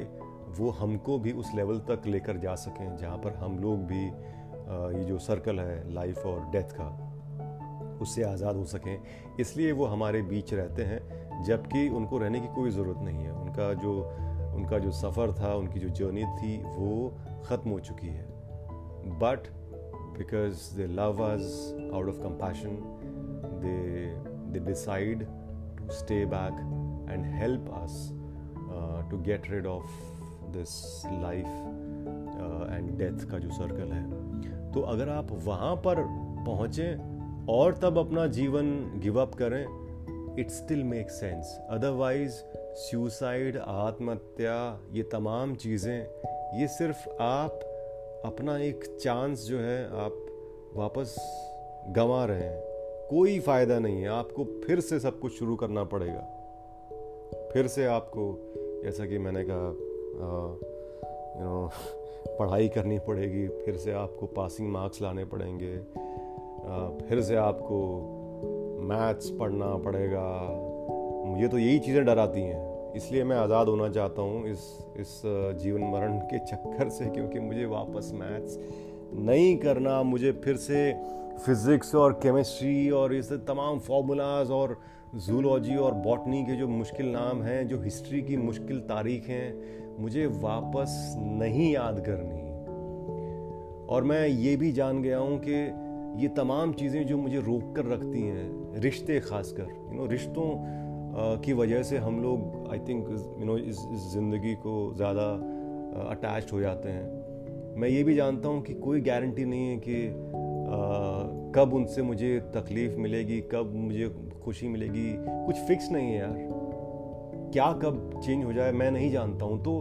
वो 0.59 0.69
हमको 0.69 1.17
भी 1.19 1.31
उस 1.33 1.51
लेवल 1.55 1.79
तक 1.89 2.07
लेकर 2.07 2.37
जा 2.37 2.55
सकें, 2.55 2.95
जहाँ 2.97 3.17
पर 3.17 3.33
हम 3.33 3.57
लोग 3.59 3.85
भी 3.85 4.09
ये 4.67 5.03
जो 5.03 5.17
सर्कल 5.19 5.59
है 5.59 5.93
लाइफ 5.93 6.25
और 6.25 6.49
डेथ 6.51 6.75
का, 6.79 6.87
उससे 8.01 8.23
आज़ाद 8.23 8.55
हो 8.55 8.65
सकें। 8.65 8.97
इसलिए 9.39 9.71
वो 9.71 9.85
हमारे 9.85 10.21
बीच 10.23 10.53
रहते 10.53 10.83
हैं, 10.83 11.43
जबकि 11.45 11.87
उनको 11.89 12.17
रहने 12.17 12.39
की 12.39 12.47
कोई 12.55 12.69
ज़रूरत 12.71 13.03
नहीं 13.03 13.23
है। 13.23 13.31
उनका 13.33 13.73
जो 13.73 13.93
उनका 14.55 14.77
जो 14.79 14.91
सफ़र 14.93 15.31
था, 15.33 15.53
उनकी 15.55 15.79
जो 15.79 15.89
जर्नी 15.89 16.23
थी, 16.35 16.57
वो 16.57 17.13
ख़त्म 17.45 17.69
हो 17.69 17.79
चुकी 17.79 18.07
है। 18.07 18.25
But 19.19 19.47
because 20.17 20.75
they 20.77 20.85
love 20.89 21.21
us 21.23 21.45
out 21.93 22.07
of 22.09 22.19
compassion 22.19 22.77
they 23.63 23.75
they 24.51 24.65
decide 24.65 25.25
to 25.77 25.89
stay 25.93 26.25
back 26.25 26.59
and 27.11 27.25
help 27.35 27.69
us 27.83 27.97
to 29.11 29.17
get 29.23 29.49
rid 29.51 29.65
of 29.67 29.89
this 30.51 30.71
life 31.05 31.47
and 32.71 32.97
death 32.97 33.29
का 33.31 33.39
जो 33.39 33.49
सर्कल 33.51 33.91
है। 33.91 34.03
तो 34.75 34.81
अगर 34.81 35.09
आप 35.09 35.27
वहाँ 35.31 35.75
पर 35.75 35.95
पहुँचें 36.45 37.47
और 37.49 37.73
तब 37.73 37.97
अपना 37.97 38.27
जीवन 38.27 38.99
गिव 39.03 39.19
अप 39.21 39.35
करें 39.35 39.63
it 40.39 40.49
still 40.49 40.83
make 40.83 41.11
sense 41.11 41.57
otherwise 41.69 42.41
suicide 42.75 43.57
आत्महत्या, 43.57 44.55
ये 44.91 45.03
तमाम 45.03 45.55
चीज़ें, 45.55 46.07
ये 46.59 46.67
सिर्फ़ 46.67 47.09
आप 47.21 47.59
अपना 48.25 48.57
एक 48.57 48.83
चांस 49.01 49.45
जो 49.45 49.59
है, 49.59 49.85
आप 49.85 50.25
वापस 50.75 51.15
गंवा 51.89 52.25
रहे 52.25 52.43
हैं। 52.43 52.63
कोई 53.09 53.39
फ़ायदा 53.39 53.79
नहीं 53.79 54.01
है, 54.01 54.07
आपको 54.07 54.43
फिर 54.65 54.79
से 54.79 54.99
सब 54.99 55.19
कुछ 55.19 55.39
शुरू 55.39 55.55
करना 55.55 55.83
पड़ेगा। 55.83 56.21
फिर 57.53 57.67
से 57.67 57.85
आपको, 57.85 58.25
जैसा 58.83 59.05
कि 59.05 59.17
मैंने 59.17 59.43
कहा 59.43 59.67
यू 61.39 61.45
नो 61.45 61.69
पढ़ाई 62.29 62.67
करनी 62.67 62.97
पड़ेगी, 62.99 63.47
फिर 63.47 63.77
से 63.77 63.91
आपको 63.93 64.25
पासिंग 64.27 64.71
मार्क्स 64.71 65.01
लाने 65.01 65.25
पड़ेंगे 65.25 65.75
फिर 67.07 67.21
से 67.21 67.35
आपको 67.37 67.77
मैथ्स 68.83 69.29
पढ़ना 69.39 69.75
पड़ेगा। 69.83 70.27
मुझे 71.25 71.47
तो 71.47 71.57
यही 71.57 71.79
चीज़ें 71.79 72.05
डराती 72.05 72.41
हैं। 72.41 72.93
इसलिए 72.95 73.23
मैं 73.23 73.37
आज़ाद 73.37 73.67
होना 73.67 73.89
चाहता 73.89 74.21
हूँ 74.21 74.47
इस 74.49 74.59
इस 74.97 75.21
जीवन 75.61 75.81
मरण 75.83 76.17
के 76.23 76.39
चक्कर 76.45 76.89
से, 76.89 77.05
क्योंकि 77.05 77.39
मुझे 77.39 77.65
वापस 77.65 78.11
मैथ्स 78.13 78.57
नहीं 79.13 79.55
करना, 79.57 80.01
मुझे 80.03 80.31
फिर 80.43 80.55
से 80.57 80.91
फिज़िक्स 81.45 81.95
और 81.95 82.13
केमिस्ट्री 82.23 82.89
और 82.91 83.13
इस 83.13 83.31
तमाम 83.47 83.79
फार्मूलाज 83.79 84.51
और 84.51 84.77
जूलॉजी 85.17 85.75
और 85.77 85.93
बॉटनी 86.05 86.43
के 86.43 86.55
जो 86.55 86.67
मुश्किल 86.67 87.11
नाम 87.11 87.41
हैं, 87.43 87.67
जो 87.67 87.81
हिस्ट्री 87.81 88.21
की 88.21 88.37
मुश्किल 88.37 88.79
तारीख 88.89 89.27
हैं 89.29 89.84
मुझे 89.99 90.25
वापस 90.41 91.15
नहीं 91.19 91.71
याद 91.73 91.99
करनी। 91.99 92.43
और 93.87 94.03
मैं 94.03 94.27
ये 94.27 94.55
भी 94.55 94.71
जान 94.71 95.01
गया 95.01 95.17
हूँ 95.17 95.39
कि 95.39 95.53
ये 96.23 96.27
तमाम 96.27 96.73
चीज़ें 96.73 97.05
जो 97.07 97.17
मुझे 97.17 97.39
रोक 97.41 97.75
कर 97.75 97.85
रखती 97.85 98.21
हैं 98.21 98.81
रिश्ते 98.81 99.19
खासकर 99.19 99.63
यू 99.63 99.97
नो 99.97 100.05
रिश्तों 100.05 100.47
की 101.39 101.53
वजह 101.53 101.83
से 101.83 101.97
हम 101.97 102.21
लोग 102.21 102.67
आई 102.71 102.79
थिंक 102.79 103.09
यू 103.39 103.45
नो 103.45 103.57
इस, 103.57 103.77
इस 103.93 104.13
ज़िंदगी 104.13 104.53
को 104.55 104.93
ज़्यादा 104.95 105.27
अटैच 106.09 106.53
हो 106.53 106.59
जाते 106.61 106.89
हैं। 106.89 107.77
मैं 107.79 107.89
ये 107.89 108.03
भी 108.03 108.15
जानता 108.15 108.49
हूँ 108.49 108.61
कि 108.61 108.73
कोई 108.73 109.01
गारंटी 109.01 109.45
नहीं 109.45 109.67
है 109.69 109.77
कि 109.77 110.07
आ, 110.65 110.77
कब 111.55 111.73
उनसे 111.73 112.01
मुझे 112.01 112.39
तकलीफ़ 112.55 112.97
मिलेगी 112.97 113.39
कब 113.51 113.71
मुझे 113.75 114.09
खुशी 114.43 114.67
मिलेगी। 114.67 115.13
कुछ 115.17 115.55
फिक्स 115.67 115.91
नहीं 115.91 116.11
है 116.11 116.19
यार। 116.19 116.53
क्या 117.55 117.71
कब 117.73 118.21
चेंज 118.25 118.43
हो 118.45 118.53
जाए 118.53 118.71
मैं 118.71 118.89
नहीं 118.91 119.11
जानता 119.11 119.45
हूँ। 119.45 119.63
तो 119.63 119.73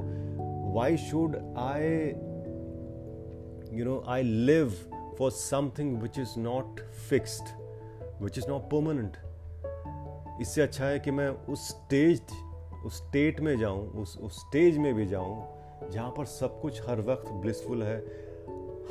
why 0.75 0.97
should 0.97 1.37
I 1.59 1.87
you 3.79 3.85
know 3.85 4.03
I 4.09 4.23
live 4.23 4.75
for 5.19 5.31
something 5.31 5.97
which 6.03 6.19
is 6.19 6.39
not 6.39 6.81
fixed, 7.09 7.49
which 8.23 8.39
is 8.39 8.49
not 8.49 8.69
permanent. 8.75 9.17
इससे 10.41 10.63
अच्छा 10.63 10.85
है 10.85 10.99
कि 10.99 11.11
मैं 11.11 11.29
उस 11.29 11.69
स्टेज 11.69 12.23
उस 12.85 12.97
स्टेट 12.97 13.41
में 13.41 13.59
जाऊँ 13.59 13.89
उस 14.03 14.19
उस 14.19 14.39
स्टेज 14.41 14.79
में 14.79 14.95
भी 14.95 15.07
जाऊँ 15.07 15.91
जहाँ 15.91 16.11
पर 16.11 16.25
सब 16.25 16.61
कुछ 16.61 16.89
हर 16.89 17.01
वक्त 17.01 17.33
ब्लिसफुल 17.33 17.83
है 17.83 17.99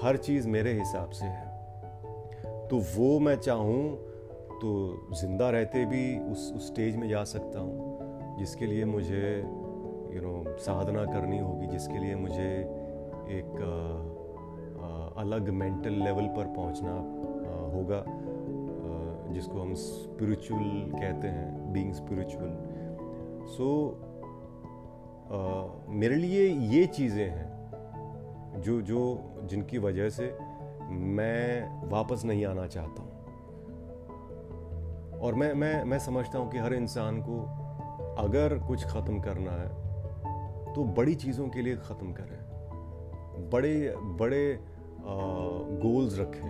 हर 0.03 0.17
चीज़ 0.17 0.47
मेरे 0.47 0.73
हिसाब 0.79 1.09
से 1.09 1.25
है। 1.25 2.67
तो 2.67 2.83
वो 2.95 3.19
मैं 3.19 3.35
चाहूँ 3.35 3.95
तो 4.61 5.07
ज़िंदा 5.21 5.49
रहते 5.49 5.85
भी 5.85 6.31
उस 6.31 6.51
उस 6.55 6.67
स्टेज 6.67 6.95
में 6.95 7.09
जा 7.09 7.23
सकता 7.23 7.59
हूँ। 7.59 7.82
जिसके 8.37 8.65
लिए 8.65 8.85
मुझे 8.85 9.43
यू 10.13 10.19
you 10.19 10.21
नो 10.21 10.43
know, 10.43 10.57
साधना 10.57 11.05
करनी 11.05 11.39
होगी 11.39 11.67
जिसके 11.67 11.97
लिए 11.99 12.15
मुझे 12.15 12.59
एक 13.29 13.51
अलग 15.17 15.49
मेंटल 15.49 15.91
लेवल 15.91 16.27
पर 16.27 16.45
पहुँचना 16.45 16.91
होगा 17.73 18.05
जिसको 19.33 19.61
हम 19.61 19.73
स्पिरिचुअल 19.73 20.91
कहते 21.01 21.27
हैं 21.27 21.73
बीइंग 21.73 21.93
स्पिरिचुअल 21.93 22.57
सो 23.45 23.99
मेरे 25.89 26.15
लिए 26.15 26.47
ये 26.47 26.85
चीज़ें 26.85 27.29
हैं 27.29 27.53
जो 28.61 28.81
जो 28.81 29.19
जिनकी 29.43 29.77
वजह 29.77 30.09
से 30.09 30.37
मैं 30.89 31.89
वापस 31.89 32.25
नहीं 32.25 32.45
आना 32.45 32.67
चाहता 32.67 33.01
हूँ। 33.03 33.11
और 35.19 35.33
मैं 35.33 35.53
मैं 35.53 35.83
मैं 35.83 35.99
समझता 35.99 36.39
हूँ 36.39 36.51
कि 36.51 36.57
हर 36.57 36.73
इंसान 36.73 37.21
को 37.21 37.62
अगर 38.17 38.57
कुछ 38.67 38.85
ख़त्म 38.85 39.19
करना 39.19 39.51
है 39.51 39.67
तो 40.73 40.83
बड़ी 40.97 41.15
चीज़ों 41.15 41.47
के 41.49 41.61
लिए 41.61 41.75
ख़त्म 41.77 42.11
करें। 42.11 43.49
बड़े 43.49 43.93
बड़े 44.19 44.59
गोल्स 45.81 46.19
रखें। 46.19 46.47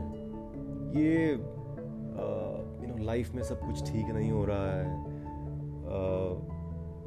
ये 0.96 1.32
यू 1.32 2.88
नो 2.88 3.03
लाइफ 3.05 3.34
में 3.36 3.43
सब 3.43 3.60
कुछ 3.60 3.84
ठीक 3.91 4.10
नहीं 4.10 4.32
हो 4.32 4.43
रहा 4.46 4.72
है। 4.72 4.86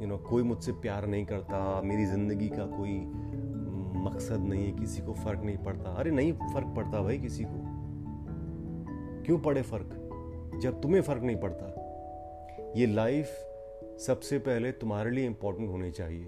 यू 0.02 0.06
नो 0.06 0.16
कोई 0.28 0.42
मुझसे 0.42 0.72
प्यार 0.72 1.06
नहीं 1.06 1.24
करता, 1.26 1.80
मेरी 1.82 2.06
ज़िंदगी 2.06 2.48
का 2.48 2.66
कोई 2.66 2.98
मकसद 4.04 4.40
नहीं 4.40 4.64
है, 4.64 4.72
किसी 4.72 5.02
को 5.02 5.12
फ़र्क 5.14 5.40
नहीं 5.44 5.58
पड़ता। 5.58 5.90
अरे 5.90 6.10
नहीं 6.10 6.32
फ़र्क 6.32 6.74
पड़ता 6.76 7.02
भाई 7.02 7.18
किसी 7.18 7.44
को। 7.44 7.64
क्यों 9.24 9.38
पड़े 9.38 9.62
फ़र्क? 9.62 9.90
जब 10.62 10.80
तुम्हें 10.82 11.02
फ़र्क 11.02 11.22
नहीं 11.22 11.36
पड़ता। 11.36 12.72
ये 12.76 12.86
लाइफ 12.86 13.28
सबसे 13.98 14.38
पहले 14.38 14.70
तुम्हारे 14.72 15.10
लिए 15.10 15.26
इम्पोर्टेंट 15.26 15.68
होनी 15.70 15.90
चाहिए। 15.90 16.26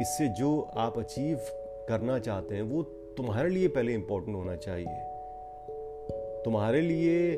इससे 0.00 0.28
जो 0.28 0.60
आप 0.76 0.98
अचीव 0.98 1.38
करना 1.88 2.18
चाहते 2.18 2.54
हैं, 2.54 2.62
वो 2.62 2.82
तुम्हारे 3.16 3.48
लिए 3.50 3.68
पहले 3.68 3.94
इंपॉर्टेंट 3.94 4.36
होना 4.36 4.56
चाहिए। 4.56 4.98
तुम्हारे 6.44 6.80
लिए 6.80 7.32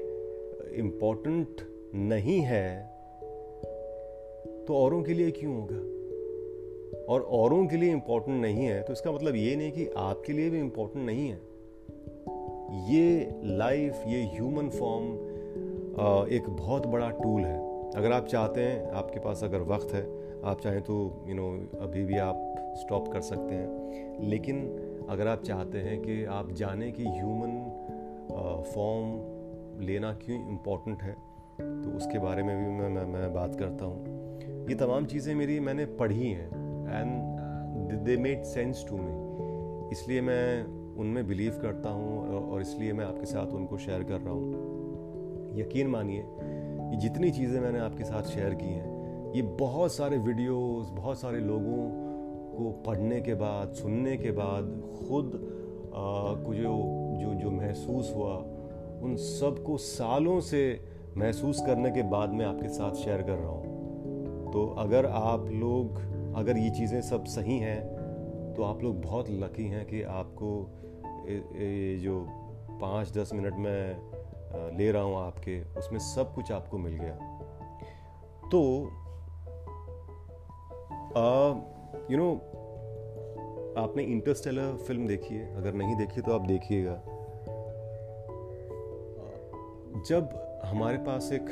इंपॉर्टेंट 0.76 1.60
नहीं 1.94 2.40
है 2.40 2.90
तो 4.66 4.74
औरों 4.74 5.02
के 5.02 5.14
लिए 5.14 5.30
क्यों 5.30 5.54
होगा? 5.54 5.80
और 7.04 7.22
औरों 7.32 7.66
के 7.66 7.76
लिए 7.76 7.92
इंपॉर्टेंट 7.92 8.40
नहीं 8.42 8.64
है 8.64 8.82
तो 8.82 8.92
इसका 8.92 9.12
मतलब 9.12 9.36
ये 9.36 9.56
नहीं 9.56 9.72
कि 9.72 9.86
आपके 9.96 10.32
लिए 10.32 10.50
भी 10.50 10.58
इंपॉर्टेंट 10.58 11.04
नहीं 11.06 11.28
है। 11.28 11.40
ये 12.92 13.28
लाइफ 13.56 14.04
ये 14.06 14.22
ह्यूमन 14.24 14.68
फॉर्म 14.68 15.12
एक 16.28 16.48
बहुत 16.48 16.86
बड़ा 16.86 17.10
टूल 17.10 17.44
है। 17.44 17.71
अगर 17.96 18.12
आप 18.12 18.26
चाहते 18.26 18.60
हैं 18.60 18.90
आपके 18.90 19.20
पास 19.20 19.42
अगर 19.44 19.60
वक्त 19.68 19.92
है 19.94 20.02
आप 20.44 20.60
चाहें 20.60 20.80
तो 20.82 20.94
यू 21.28 21.34
नो 21.34 21.48
अभी 21.80 22.04
भी 22.04 22.18
आप 22.18 22.54
स्टॉप 22.76 23.12
कर 23.12 23.20
सकते 23.20 23.54
हैं। 23.54 24.28
लेकिन 24.28 24.60
अगर 25.08 25.28
आप 25.28 25.42
चाहते 25.42 25.78
हैं 25.78 26.00
कि 26.02 26.24
आप 26.24 26.52
जाने 26.52 26.90
कि 26.90 27.04
ह्यूमन 27.04 27.52
फॉर्म 28.74 29.84
लेना 29.84 30.12
क्यों 30.14 30.38
इम्पोर्टेंट 30.50 31.02
है 31.02 31.12
तो 31.60 31.96
उसके 31.96 32.18
बारे 32.18 32.42
में 32.42 32.56
भी 32.56 32.70
मैं 32.72 32.88
मैं, 32.88 33.04
मैं 33.04 33.32
बात 33.34 33.56
करता 33.58 33.84
हूँ। 33.84 34.68
ये 34.68 34.74
तमाम 34.74 35.06
चीज़ें 35.06 35.34
मेरी 35.34 35.58
मैंने 35.60 35.84
पढ़ी 36.00 36.30
हैं 36.30 36.46
and 36.90 37.92
they 38.04 38.16
made 38.16 38.42
sense 38.44 38.84
to 38.88 38.96
me 38.96 39.90
इसलिए 39.92 40.20
मैं 40.20 40.64
उनमें 40.96 41.26
बिलीव 41.28 41.58
करता 41.62 41.90
हूँ 41.90 42.48
और 42.50 42.60
इसलिए 42.60 42.92
मैं 42.92 43.04
आपके 43.04 43.26
साथ 43.26 43.52
उनको 43.52 43.78
शेयर 43.78 44.02
कर 44.02 44.20
रहा 44.20 44.34
हूँ। 44.34 45.58
यकीन 45.58 45.86
मानिए 45.86 46.20
ये 46.92 46.98
जितनी 46.98 47.30
चीज़ें 47.30 47.60
मैंने 47.60 47.78
आपके 47.78 48.04
साथ 48.04 48.22
शेयर 48.30 48.54
की 48.54 48.66
हैं, 48.66 49.32
ये 49.34 49.42
बहुत 49.60 49.92
सारे 49.92 50.16
वीडियोस 50.18 50.90
बहुत 50.90 51.20
सारे 51.20 51.38
लोगों 51.40 51.84
को 52.56 52.70
पढ़ने 52.86 53.20
के 53.20 53.34
बाद, 53.34 53.72
सुनने 53.72 54.16
के 54.16 54.30
बाद, 54.30 54.64
खुद 54.98 55.32
को 55.94 56.54
जो 56.54 56.74
जो 57.20 57.34
जो 57.34 57.50
महसूस 57.50 58.12
हुआ, 58.16 58.34
उन 59.02 59.16
सबको 59.16 59.76
सालों 59.76 60.40
से 60.40 60.62
महसूस 61.16 61.62
करने 61.66 61.90
के 61.90 62.02
बाद 62.10 62.32
मैं 62.32 62.46
आपके 62.46 62.68
साथ 62.68 62.94
शेयर 62.94 63.22
कर 63.22 63.38
रहा 63.38 63.50
हूँ। 63.50 64.50
तो 64.52 64.66
अगर 64.78 65.06
आप 65.06 65.48
लोग, 65.50 65.98
अगर 66.36 66.58
ये 66.58 66.70
चीज़ें 66.70 67.00
सब 67.02 67.24
सही 67.30 67.58
हैं 67.58 67.80
तो 68.54 68.62
आप 68.62 68.82
लोग 68.82 69.00
बहुत 69.02 69.30
लकी 69.30 69.68
हैं 69.68 69.84
कि 69.86 70.02
आपको 70.02 70.48
ये 71.28 71.98
जो 71.98 72.20
पाँच 72.80 73.12
दस 73.16 73.30
मिनट 73.34 73.54
में 73.56 74.11
ले 74.76 74.90
रहा 74.90 75.02
हूँ 75.02 75.16
आपके, 75.16 75.60
उसमें 75.78 75.98
सब 75.98 76.34
कुछ 76.34 76.52
आपको 76.52 76.78
मिल 76.78 76.96
गया। 76.96 77.14
तो 78.48 78.60
यू 82.10 82.18
नो 82.18 82.32
आपने 83.78 84.02
इंटरस्टेलर 84.04 84.76
फ़िल्म 84.86 85.06
देखी 85.06 85.34
है? 85.34 85.54
अगर 85.56 85.74
नहीं 85.74 85.96
देखी 85.96 86.20
तो 86.20 86.32
आप 86.32 86.46
देखिएगा। 86.46 86.94
जब 90.08 90.28
हमारे 90.64 90.98
पास 90.98 91.30
एक 91.32 91.48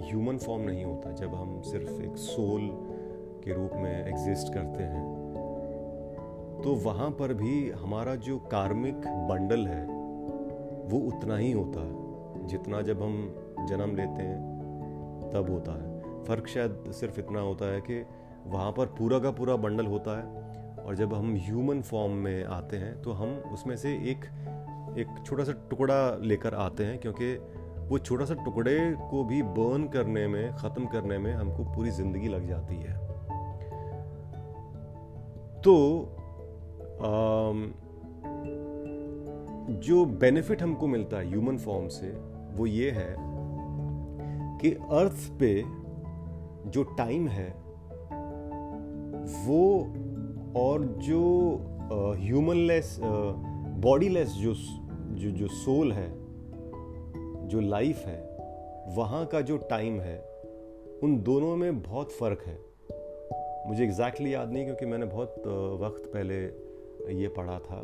ह्यूमन 0.00 0.38
फॉर्म 0.38 0.62
नहीं 0.62 0.84
होता, 0.84 1.10
जब 1.12 1.34
हम 1.34 1.60
सिर्फ़ 1.62 2.02
एक 2.02 2.16
सोल 2.18 2.68
के 3.44 3.54
रूप 3.54 3.72
में 3.74 4.06
एग्जिस्ट 4.06 4.52
करते 4.54 4.82
हैं 4.84 5.02
तो 6.64 6.74
वहाँ 6.84 7.10
पर 7.10 7.34
भी 7.34 7.70
हमारा 7.72 8.14
जो 8.16 8.38
कार्मिक 8.50 9.06
बंडल 9.28 9.66
है, 9.66 9.84
वो 10.84 10.98
उतना 11.08 11.36
ही 11.36 11.50
होता 11.52 11.80
है। 11.80 12.03
जितना 12.46 12.80
जब 12.82 13.02
हम 13.02 13.66
जन्म 13.68 13.96
लेते 13.96 14.22
हैं 14.22 15.30
तब 15.34 15.50
होता 15.50 15.72
है। 15.72 16.22
फ़र्क 16.24 16.46
शायद 16.46 16.92
सिर्फ़ 16.92 17.20
इतना 17.20 17.40
होता 17.40 17.72
है 17.72 17.80
कि 17.80 18.04
वहाँ 18.46 18.72
पर 18.72 18.86
पूरा 18.86 19.18
का 19.18 19.30
पूरा 19.30 19.56
बंडल 19.56 19.86
होता 19.86 20.18
है 20.18 20.42
और 20.84 20.94
जब 20.94 21.14
हम 21.14 21.34
ह्यूमन 21.36 21.80
फॉर्म 21.82 22.12
में 22.12 22.44
आते 22.44 22.76
हैं 22.76 23.02
तो 23.02 23.12
हम 23.12 23.28
उसमें 23.52 23.76
से 23.76 23.92
एक 24.10 24.24
एक 24.98 25.08
छोटा 25.26 25.44
सा 25.44 25.52
टुकड़ा 25.70 26.16
लेकर 26.20 26.54
आते 26.54 26.84
हैं 26.84 26.98
क्योंकि 26.98 27.34
वो 27.88 27.98
छोटा 27.98 28.24
सा 28.24 28.34
टुकड़े 28.34 28.78
को 29.10 29.24
भी 29.24 29.42
बर्न 29.42 29.88
करने 29.88 30.26
में 30.28 30.56
ख़त्म 30.56 30.86
करने 30.86 31.18
में 31.18 31.32
हमको 31.34 31.64
पूरी 31.64 31.90
ज़िंदगी 31.90 32.28
लग 32.28 32.48
जाती 32.48 32.76
है। 32.76 32.94
तो 35.62 35.74
आ, 37.00 37.06
जो 39.80 40.04
बेनिफिट 40.04 40.62
हमको 40.62 40.86
मिलता 40.86 41.16
है 41.16 41.28
ह्यूमन 41.28 41.58
फॉर्म 41.58 41.88
से 41.88 42.12
वो 42.56 42.66
ये 42.66 42.90
है 42.90 43.14
कि 44.60 44.70
अर्थ 44.92 45.30
पे 45.40 45.62
जो 46.70 46.82
टाइम 46.98 47.28
है, 47.28 47.48
वो 49.46 49.62
और 50.56 50.84
जो 51.02 51.22
ह्यूमनलेस 52.18 52.98
बॉडीलेस 53.80 54.28
जो 54.28 54.54
जो 55.14 55.30
जो 55.30 55.48
सोल 55.48 55.92
है, 55.92 56.08
जो 57.48 57.60
लाइफ 57.60 58.04
है, 58.06 58.20
वहाँ 58.96 59.24
का 59.26 59.40
जो 59.40 59.56
टाइम 59.70 60.00
है, 60.00 60.16
उन 61.02 61.18
दोनों 61.22 61.56
में 61.56 61.82
बहुत 61.82 62.12
फ़र्क 62.12 62.42
है। 62.46 62.58
मुझे 63.68 63.84
एग्जैक्टली 63.84 64.08
exactly 64.08 64.32
याद 64.32 64.52
नहीं 64.52 64.64
क्योंकि 64.64 64.86
मैंने 64.86 65.06
बहुत 65.06 65.42
वक्त 65.80 66.10
पहले 66.14 66.34
ये 67.20 67.28
पढ़ा 67.28 67.58
था 67.58 67.82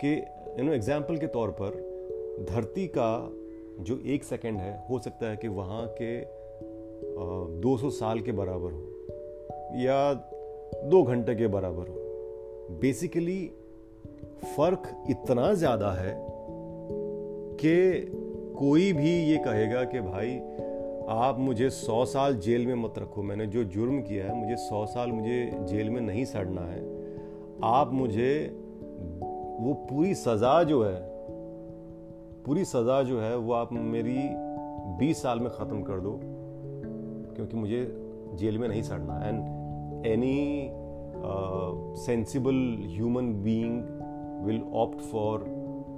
कि 0.00 0.12
यू 0.58 0.64
नो 0.64 0.72
एग्ज़ाम्पल 0.72 1.16
के 1.16 1.26
तौर 1.26 1.50
पर 1.60 2.46
धरती 2.50 2.86
का 2.86 3.10
जो 3.80 3.98
एक 4.06 4.24
सेकंड 4.24 4.58
है, 4.58 4.86
हो 4.90 4.98
सकता 4.98 5.26
है 5.26 5.36
कि 5.36 5.48
वहाँ 5.48 5.86
के 6.00 6.16
दो 7.60 7.76
सौ 7.76 7.90
साल 7.90 8.20
के 8.20 8.32
बराबर 8.32 8.72
हो, 8.72 8.82
या 9.76 10.14
दो 10.84 11.02
घंटे 11.02 11.34
के 11.34 11.46
बराबर 11.46 11.88
हो। 11.88 12.78
बेसिकली 12.80 13.40
फ़र्क 14.46 14.90
इतना 15.10 15.52
ज़्यादा 15.54 15.92
है 15.92 16.14
कि 17.60 17.76
कोई 18.58 18.92
भी 18.92 19.12
ये 19.30 19.36
कहेगा 19.36 19.84
कि 19.84 20.00
भाई, 20.00 20.36
आप 21.10 21.38
मुझे 21.38 21.70
सौ 21.70 22.04
साल 22.04 22.36
जेल 22.36 22.66
में 22.66 22.74
मत 22.74 22.94
रखो। 22.98 23.22
मैंने 23.22 23.46
जो 23.46 23.64
जुर्म 23.64 24.00
किया 24.02 24.26
है, 24.26 24.34
मुझे 24.34 24.56
सौ 24.56 24.84
साल 24.86 25.12
मुझे 25.12 25.50
जेल 25.62 25.90
में 25.90 26.00
नहीं 26.00 26.24
सड़ना 26.24 26.60
है। 26.60 26.82
आप 27.64 27.92
मुझे 27.92 28.60
वो 29.60 29.74
पूरी 29.90 30.14
सज़ा 30.14 30.62
जो 30.62 30.82
है 30.84 31.13
पूरी 32.46 32.64
सज़ा 32.64 33.02
जो 33.02 33.20
है, 33.20 33.36
वो 33.36 33.52
आप 33.52 33.72
मेरी 33.72 34.18
बीस 34.98 35.22
साल 35.22 35.40
में 35.40 35.50
ख़त्म 35.50 35.82
कर 35.82 36.00
दो, 36.00 36.18
क्योंकि 37.34 37.56
मुझे 37.56 37.86
जेल 38.34 38.58
में 38.58 38.68
नहीं 38.68 38.82
सड़ना। 38.82 39.14
And 39.24 40.06
any 40.06 40.70
sensible 41.98 42.54
human 42.86 43.32
being 43.42 44.44
will 44.46 44.62
opt 44.74 45.00
for 45.02 45.44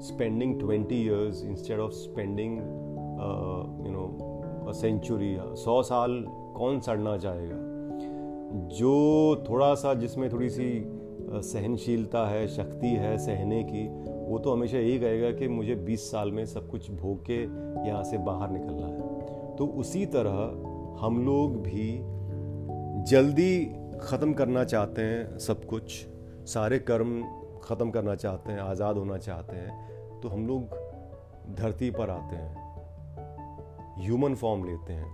spending 0.02 0.54
20 0.60 1.02
years 1.02 1.44
instead 1.44 1.80
of 1.80 1.92
spending 1.92 2.56
you 3.86 3.92
know 3.92 4.72
century 4.72 5.36
सौ 5.56 5.82
साल 5.82 6.22
कौन 6.56 6.80
सड़ना 6.80 7.16
चाहेगा? 7.18 7.56
जो 8.78 8.94
थोड़ा 9.50 9.74
सा 9.74 9.94
जिसमें 9.94 10.28
थोड़ी 10.32 10.48
सी 10.50 10.70
सहनशीलता 11.44 12.26
है, 12.28 12.46
शक्ति 12.48 12.88
है 12.96 13.16
सहने 13.18 13.62
की 13.64 13.88
वो 14.26 14.38
तो 14.38 14.52
हमेशा 14.52 14.78
यही 14.78 14.98
कहेगा 14.98 15.30
कि 15.32 15.48
मुझे 15.48 15.74
20 15.86 16.10
साल 16.10 16.30
में 16.32 16.44
सब 16.46 16.68
कुछ 16.70 16.90
भोग 16.92 17.24
के 17.26 17.42
यहाँ 17.88 18.02
से 18.04 18.18
बाहर 18.20 18.50
निकलना 18.50 18.86
है। 18.86 19.56
तो 19.56 19.66
उसी 19.78 20.04
तरह 20.14 20.38
हम 21.00 21.24
लोग 21.26 21.56
भी 21.62 21.88
जल्दी 23.10 23.64
ख़त्म 24.00 24.32
करना 24.32 24.64
चाहते 24.64 25.02
हैं 25.02 25.38
सब 25.38 25.64
कुछ, 25.64 26.06
सारे 26.46 26.78
कर्म 26.80 27.22
ख़त्म 27.64 27.90
करना 27.90 28.14
चाहते 28.16 28.52
हैं, 28.52 28.60
आज़ाद 28.60 28.96
होना 28.96 29.18
चाहते 29.18 29.56
हैं 29.56 30.20
तो 30.20 30.28
हम 30.28 30.46
लोग 30.46 30.60
धरती 31.56 31.90
पर 31.90 32.10
आते 32.10 32.36
हैं 32.36 32.64
ह्यूमन 33.98 34.34
फॉर्म 34.34 34.64
लेते 34.64 34.92
हैं, 34.92 35.10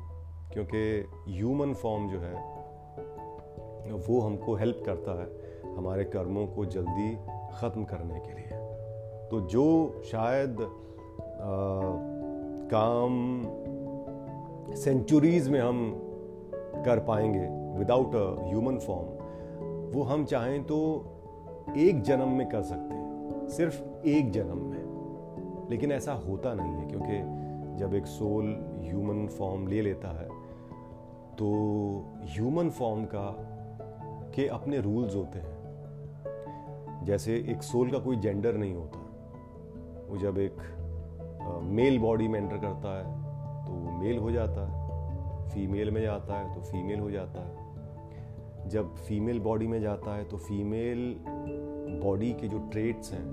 क्योंकि 0.53 0.81
ह्यूमन 1.29 1.75
फॉर्म 1.75 2.09
जो 2.11 2.18
है, 2.18 2.35
वो 3.98 4.20
हमको 4.20 4.55
हेल्प 4.57 4.83
करता 4.87 5.20
है 5.20 5.75
हमारे 5.77 6.05
कर्मों 6.07 6.46
को 6.46 6.64
जल्दी 6.68 7.11
ख़त्म 7.55 7.85
करने 7.85 8.18
के 8.20 8.33
लिए। 8.33 8.41
तो 9.33 9.40
जो 9.40 10.03
शायद 10.05 10.61
आ, 10.61 10.66
काम 12.73 13.42
सेंचुरीज 14.75 15.49
में 15.49 15.61
हम 15.61 15.95
कर 16.85 17.01
पाएँगे 17.01 17.79
विदाउट 17.79 18.14
अ 18.14 18.49
ह्यूमन 18.49 18.79
फॉर्म 18.79 19.07
वो 19.92 20.03
हम 20.03 20.25
चाहें 20.25 20.64
तो 20.64 21.07
एक 21.77 22.03
जन्म 22.03 22.29
में 22.29 22.49
कर 22.49 22.62
सकते 22.62 22.95
हैं। 22.95 23.49
सिर्फ़ 23.49 24.07
एक 24.07 24.31
जन्म 24.31 24.59
में। 24.59 25.68
लेकिन 25.71 25.92
ऐसा 25.92 26.12
होता 26.12 26.55
नहीं 26.55 26.73
है 26.73 26.87
क्योंकि 26.87 27.18
जब 27.79 27.95
एक 27.95 28.07
सोल 28.07 28.75
ह्यूमन 28.79 29.27
फॉर्म 29.27 29.66
ले 29.66 29.83
लेता 29.83 30.21
है 30.21 30.29
तो 31.33 31.49
ह्यूमन 32.25 32.71
फॉर्म 32.71 33.05
का 33.05 33.37
के 34.35 34.49
अपने 34.49 34.81
रूल्स 34.81 35.16
होते 35.16 35.38
हैं। 35.38 35.53
जैसे 37.05 37.37
एक 37.37 37.62
सोल 37.62 37.90
का 37.90 37.99
कोई 37.99 38.16
जेंडर 38.16 38.55
नहीं 38.55 38.75
होता। 38.75 39.02
वो 40.12 40.18
जब 40.18 40.38
एक 40.38 40.57
मेल 41.64 41.98
बॉडी 41.98 42.27
में 42.29 42.38
एंटर 42.40 42.57
करता 42.57 42.96
है 42.98 43.05
तो 43.64 43.72
वो 43.72 43.98
मेल 43.98 44.18
हो 44.18 44.31
जाता 44.31 44.66
है। 44.66 45.48
फीमेल 45.51 45.90
में 45.90 46.01
जाता 46.03 46.38
है 46.38 46.55
तो 46.55 46.61
फीमेल 46.61 47.01
हो 47.01 47.11
जाता 47.11 47.40
है। 47.40 48.68
जब 48.68 48.94
फीमेल 48.96 49.40
बॉडी 49.40 49.66
में 49.66 49.81
जाता 49.81 50.14
है 50.16 50.25
तो 50.25 50.37
फीमेल 50.38 51.16
बॉडी 52.03 52.33
के 52.33 52.48
जो 52.48 52.59
ट्रेट्स 52.72 53.12
हैं, 53.12 53.25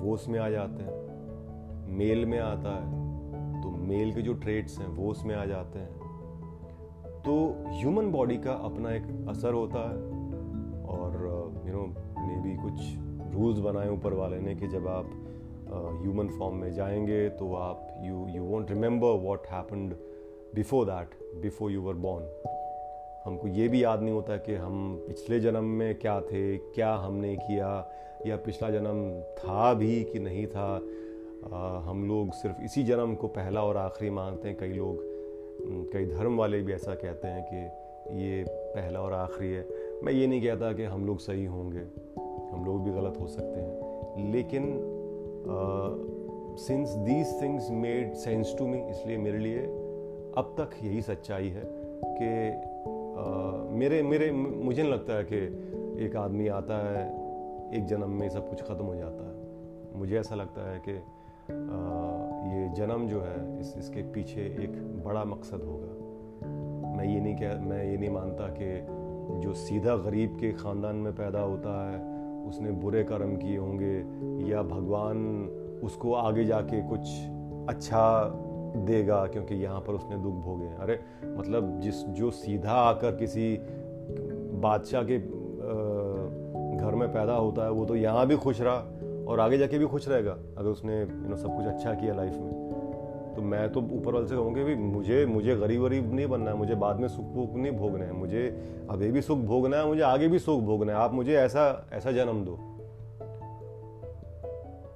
वो 0.00 0.12
उसमें 0.14 0.38
आ 0.40 0.48
जाते 0.50 0.82
हैं। 0.82 1.96
मेल 1.96 2.24
में 2.26 2.38
आता 2.38 2.74
है 2.76 3.62
तो 3.62 3.70
मेल 3.82 4.12
के 4.14 4.22
जो 4.22 4.34
ट्रेट्स 4.34 4.78
हैं, 4.80 4.88
वो 4.88 5.10
उसमें 5.10 5.34
आ 5.34 5.44
जाते 5.44 5.78
हैं। 5.78 5.92
तो 7.20 7.34
ह्यूमन 7.68 8.10
बॉडी 8.12 8.36
का 8.36 8.52
अपना 8.52 8.92
एक 8.92 9.26
असर 9.28 9.52
होता 9.52 9.88
है 9.90 9.96
और 10.88 11.12
यू 11.66 11.72
नो 11.72 11.86
मे 12.20 12.40
बी 12.42 12.56
कुछ 12.62 13.34
रूल्स 13.34 13.58
बनाए 13.58 13.90
ऊपर 13.90 14.12
वाले 14.12 14.40
ने 14.40 14.54
कि 14.54 14.68
जब 14.68 14.88
आप 14.88 15.10
ह्यूमन 15.74 16.28
फॉर्म 16.28 16.56
में 16.56 16.74
जाएँगे 16.74 17.28
तो 17.28 17.54
आप 17.54 17.88
you 18.00 18.28
you 18.28 18.42
won't 18.42 18.70
remember 18.70 19.06
what 19.06 19.46
happened 19.46 19.94
before 20.54 20.86
that 20.86 21.08
before 21.42 21.70
you 21.70 21.82
were 21.82 21.94
born 21.94 22.28
हमको 23.24 23.48
ये 23.48 23.68
भी 23.68 23.84
याद 23.84 24.02
नहीं 24.02 24.14
होता 24.14 24.36
कि 24.36 24.54
हम 24.54 25.04
पिछले 25.08 25.40
जन्म 25.40 25.64
में 25.64 25.98
क्या 25.98 26.20
थे 26.20 26.56
क्या 26.56 26.94
हमने 26.94 27.36
किया 27.36 27.88
या 28.26 28.36
पिछला 28.36 28.70
जन्म 28.70 29.20
था 29.20 29.74
भी 29.74 30.04
कि 30.04 30.18
नहीं 30.18 30.46
था। 30.46 30.82
आ, 31.52 31.78
हम 31.78 32.08
लोग 32.08 32.32
सिर्फ़ 32.32 32.62
इसी 32.62 32.82
जन्म 32.82 33.14
को 33.14 33.28
पहला 33.28 33.64
और 33.64 33.76
आखिरी 33.76 34.10
मानते 34.10 34.48
हैं। 34.48 34.58
कई 34.58 34.72
लोग 34.72 34.98
कई 35.92 36.06
धर्म 36.06 36.36
वाले 36.36 36.62
भी 36.62 36.72
ऐसा 36.72 36.94
कहते 36.94 37.28
हैं 37.28 37.44
कि 37.44 37.56
ये 38.24 38.44
पहला 38.48 39.00
और 39.00 39.12
आखिरी 39.12 39.52
है। 39.52 39.68
मैं 40.02 40.12
ये 40.12 40.26
नहीं 40.26 40.42
कहता 40.42 40.72
कि 40.72 40.82
हम 40.82 41.06
लोग 41.06 41.18
सही 41.18 41.44
होंगे 41.44 41.80
हम 42.50 42.62
लोग 42.66 42.84
भी 42.84 42.90
गलत 42.90 43.14
हो 43.20 43.26
सकते 43.26 43.60
हैं। 43.60 44.32
लेकिन 44.32 44.62
since 46.58 46.90
these 46.90 47.42
things 47.42 47.70
made 47.70 48.14
sense 48.14 48.54
to 48.58 48.66
me 48.66 48.78
इसलिए 48.78 49.16
मेरे 49.16 49.38
लिए 49.38 49.58
अब 50.38 50.54
तक 50.60 50.70
यही 50.84 51.02
सच्चाई 51.02 51.48
है 51.48 51.62
कि 52.04 52.70
मेरे 53.78 54.02
मेरे, 54.02 54.32
मुझे 54.32 54.82
नहीं 54.82 54.92
लगता 54.92 55.12
है 55.12 55.24
कि 55.24 55.36
एक 56.04 56.16
आदमी 56.16 56.48
आता 56.48 56.76
है, 56.88 57.06
एक 57.78 57.84
जन्म 57.84 58.10
में 58.10 58.28
सब 58.28 58.48
कुछ 58.48 58.62
ख़त्म 58.62 58.84
हो 58.84 58.94
जाता 58.94 59.24
है। 59.24 59.98
मुझे 59.98 60.18
ऐसा 60.18 60.34
लगता 60.34 60.70
है 60.70 60.82
कि 60.88 60.92
ये 62.54 62.74
जन्म 62.74 63.06
जो 63.08 63.20
है, 63.20 63.60
इस, 63.60 63.74
इसके 63.78 64.02
पीछे 64.02 64.40
एक 64.40 65.02
बड़ा 65.04 65.24
मकसद 65.24 65.62
होगा। 65.62 66.96
मैं 66.96 67.04
ये 67.04 67.20
नहीं 67.20 67.36
कह, 67.36 67.60
मैं 67.60 67.90
ये 67.90 67.96
नहीं 67.96 68.10
मानता 68.10 68.48
कि 68.48 68.86
जो 69.40 69.54
सीधा 69.54 69.96
गरीब 69.96 70.36
के 70.40 70.52
ख़ानदान 70.52 70.96
में 70.96 71.12
पैदा 71.12 71.40
होता 71.40 71.90
है 71.90 72.13
उसने 72.48 72.70
बुरे 72.70 73.02
कर्म 73.04 73.36
किए 73.36 73.56
होंगे, 73.56 73.94
या 74.50 74.62
भगवान 74.62 75.18
उसको 75.84 76.12
आगे 76.14 76.44
जाके 76.44 76.80
कुछ 76.88 77.00
अच्छा 77.68 78.04
देगा 78.86 79.24
क्योंकि 79.26 79.54
यहाँ 79.54 79.80
पर 79.80 79.92
उसने 79.92 80.16
दुख 80.16 80.34
भोगे 80.44 80.66
अरे 80.82 80.98
मतलब 81.24 81.80
जिस, 81.80 82.04
जो 82.04 82.30
सीधा 82.30 82.72
आकर 82.72 83.16
किसी 83.16 83.56
बादशाह 84.60 85.02
के 85.02 85.18
घर 86.78 86.94
में 86.94 87.08
पैदा 87.12 87.34
होता 87.34 87.64
है, 87.64 87.70
वो 87.70 87.84
तो 87.84 87.96
यहाँ 87.96 88.26
भी 88.26 88.36
खुश 88.36 88.60
रहा 88.60 88.74
और 89.28 89.40
आगे 89.40 89.58
जाके 89.58 89.78
भी 89.78 89.86
खुश 89.86 90.08
रहेगा, 90.08 90.36
अगर 90.58 90.68
उसने 90.70 91.00
यू 91.00 91.28
नो 91.28 91.36
सब 91.36 91.56
कुछ 91.56 91.66
अच्छा 91.66 91.94
किया 91.94 92.14
लाइफ 92.14 92.32
में। 92.32 92.63
तो 93.34 93.42
मैं 93.42 93.68
तो 93.72 93.80
ऊपर 93.80 94.14
वाले 94.14 94.26
से 94.26 94.34
कहूँगी 94.34 94.64
भी 94.64 94.74
मुझे 94.74 95.24
मुझे 95.26 95.56
गरीब 95.56 95.82
गरीब 95.82 96.12
नहीं 96.14 96.26
बनना 96.26 96.50
है, 96.50 96.56
मुझे 96.56 96.74
बाद 96.74 97.00
में 97.00 97.08
सुख 97.08 97.24
भोग 97.24 97.56
नहीं 97.58 97.72
भोगना 97.72 98.04
है, 98.04 98.12
मुझे 98.12 98.46
अभी 98.90 99.10
भी 99.12 99.22
सुख 99.22 99.38
भोगना 99.38 99.76
है, 99.76 99.86
मुझे 99.86 100.02
आगे 100.02 100.28
भी 100.28 100.38
सुख 100.38 100.60
भोगना 100.60 100.92
है। 100.92 100.98
आप 100.98 101.14
मुझे 101.14 101.34
ऐसा 101.34 101.88
ऐसा 101.92 102.12
जन्म 102.12 102.44
दो। 102.44 102.58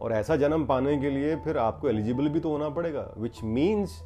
और 0.01 0.13
ऐसा 0.13 0.37
जन्म 0.37 0.65
पाने 0.67 0.97
के 0.99 1.11
लिए 1.11 1.37
फिर 1.37 1.59
आपको 1.59 1.89
एलिजिबल 1.89 2.29
भी 2.29 2.41
तो 2.41 2.51
होना 2.51 2.69
पड़ेगा 2.69 3.15
विच 3.19 3.43
मीन्स 3.45 4.03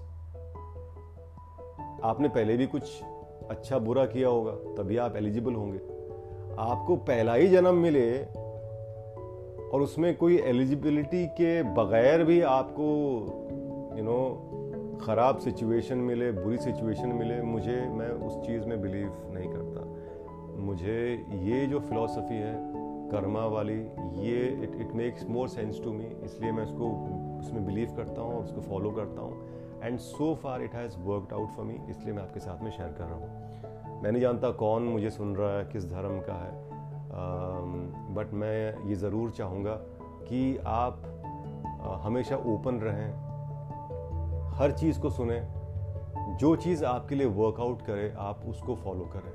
आपने 2.04 2.28
पहले 2.28 2.56
भी 2.56 2.66
कुछ 2.66 3.02
अच्छा 3.50 3.78
बुरा 3.78 4.04
किया 4.06 4.28
होगा, 4.28 4.52
तभी 4.76 4.96
आप 4.96 5.16
एलिजिबल 5.16 5.54
होंगे। 5.54 5.78
आपको 6.58 6.96
पहला 6.96 7.34
ही 7.34 7.48
जन्म 7.48 7.74
मिले 7.74 8.08
और 9.68 9.82
उसमें 9.82 10.16
कोई 10.16 10.36
एलिजिबिलिटी 10.38 11.26
के 11.26 11.62
बगैर 11.74 12.24
भी 12.24 12.40
आपको 12.40 12.88
यू 13.96 14.04
नो 14.04 14.18
ख़राब 15.02 15.38
सिचुएशन 15.38 15.98
मिले 16.00 16.30
बुरी 16.32 16.58
सिचुएशन 16.58 17.12
मिले 17.14 17.40
मुझे 17.42 17.80
मैं 17.92 18.10
उस 18.26 18.36
चीज़ 18.46 18.66
में 18.66 18.80
बिलीव 18.82 19.12
नहीं 19.34 19.48
करता। 19.52 19.80
मुझे 20.62 20.98
ये 21.42 21.66
जो 21.66 21.80
फिलॉसफी 21.80 22.34
है 22.36 22.54
कर्मा 23.10 23.44
वाली 23.46 23.78
ये 24.26 24.46
it 24.64 24.74
it 24.80 24.92
makes 24.94 25.28
more 25.28 25.48
sense 25.48 25.80
to 25.84 25.92
me 25.92 26.04
इसलिए 26.24 26.52
मैं 26.52 26.64
उसको 26.64 26.90
उसमें 27.38 27.64
बिलीव 27.66 27.94
करता 27.96 28.20
हूँ 28.20 28.34
और 28.34 28.44
उसको 28.44 28.60
फॉलो 28.60 28.90
करता 28.90 29.22
हूँ। 29.22 29.82
And 29.82 29.98
so 30.00 30.34
far 30.42 30.62
it 30.62 30.74
has 30.74 30.98
worked 30.98 31.32
out 31.32 31.50
for 31.50 31.64
me 31.64 31.78
इसलिए 31.90 32.14
मैं 32.14 32.22
आपके 32.22 32.40
साथ 32.40 32.62
में 32.62 32.70
शेयर 32.70 32.92
कर 32.98 33.04
रहा 33.04 33.14
हूँ। 33.14 34.00
मैं 34.02 34.10
नहीं 34.12 34.22
जानता 34.22 34.50
कौन 34.60 34.82
मुझे 34.82 35.10
सुन 35.10 35.34
रहा 35.36 35.58
है 35.58 35.64
किस 35.72 35.90
धर्म 35.90 36.20
का 36.20 36.34
है 36.34 36.60
बट 38.14 38.26
um, 38.26 38.34
मैं 38.34 38.88
ये 38.88 38.94
ज़रूर 38.94 39.30
चाहूँगा 39.30 39.74
कि 40.28 40.56
आप 40.66 41.02
हमेशा 42.04 42.36
ओपन 42.46 42.78
रहें 42.80 43.31
हर 44.52 44.72
चीज़ 44.72 45.00
को 45.00 45.10
सुने 45.10 45.40
जो 46.40 46.54
चीज़ 46.56 46.84
आपके 46.84 47.14
लिए 47.14 47.26
वर्कआउट 47.26 47.82
करे 47.82 48.12
आप 48.18 48.42
उसको 48.46 48.74
फॉलो 48.74 49.04
करें। 49.14 49.32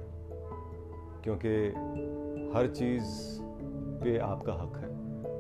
क्योंकि 1.23 1.55
हर 2.55 2.67
चीज़ 2.67 3.05
पे 4.03 4.17
आपका 4.17 4.53
हक 4.53 4.77
है 4.77 4.95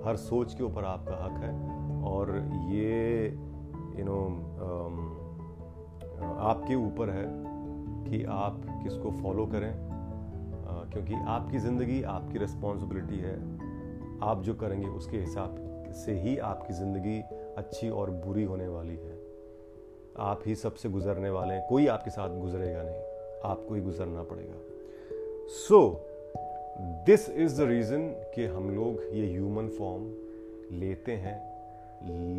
हर 0.05 0.15
सोच 0.15 0.53
के 0.53 0.63
ऊपर 0.63 0.85
आपका 0.85 1.15
हक 1.25 1.43
है। 1.43 1.51
और 2.03 2.31
ये 2.71 3.27
यू 3.99 4.05
नो 4.05 4.17
um, 4.59 4.97
आपके 6.39 6.75
ऊपर 6.75 7.09
है 7.09 7.25
कि 8.03 8.23
आप 8.23 8.61
किसको 8.83 9.11
फॉलो 9.11 9.45
करें। 9.45 9.73
क्योंकि 10.91 11.13
आपकी 11.27 11.59
ज़िंदगी 11.59 12.01
आपकी 12.03 12.37
रिस्पॉन्सिबिलिटी 12.37 13.19
है। 13.19 13.35
आप 14.23 14.41
जो 14.43 14.53
करेंगे 14.53 14.87
उसके 14.87 15.17
हिसाब 15.17 15.55
से 15.95 16.19
ही 16.21 16.37
आपकी 16.37 16.73
ज़िंदगी 16.73 17.19
अच्छी 17.57 17.89
और 17.89 18.11
बुरी 18.25 18.43
होने 18.43 18.67
वाली 18.67 18.95
है। 18.95 19.16
आप 20.19 20.41
ही 20.45 20.55
सबसे 20.55 20.89
गुजरने 20.89 21.29
वाले 21.29 21.53
हैं। 21.53 21.67
कोई 21.69 21.87
आपके 21.87 22.11
साथ 22.11 22.39
गुजरेगा 22.39 22.83
नहीं। 22.83 23.01
आपको 23.43 23.75
ही 23.75 23.81
गुजरना 23.81 24.23
पड़ेगा। 24.23 24.55
So 25.47 26.01
this 26.79 27.29
is 27.29 27.61
the 27.61 27.67
reason 27.67 28.09
कि 28.35 28.45
हम 28.45 28.75
लोग 28.75 29.15
ये 29.15 29.31
ह्यूमन 29.31 29.67
फॉर्म 29.67 30.13
लेते 30.71 31.11
हैं। 31.11 31.37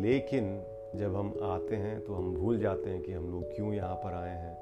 लेकिन 0.01 0.63
जब 0.95 1.15
हम 1.15 1.33
आते 1.41 1.75
हैं 1.75 2.01
तो 2.01 2.13
हम 2.13 2.35
भूल 2.35 2.59
जाते 2.59 2.89
हैं 2.89 3.01
कि 3.01 3.11
हम 3.11 3.31
लोग 3.31 3.43
क्यों 3.55 3.73
यहाँ 3.73 3.95
पर 3.95 4.13
आए 4.13 4.37
हैं। 4.37 4.57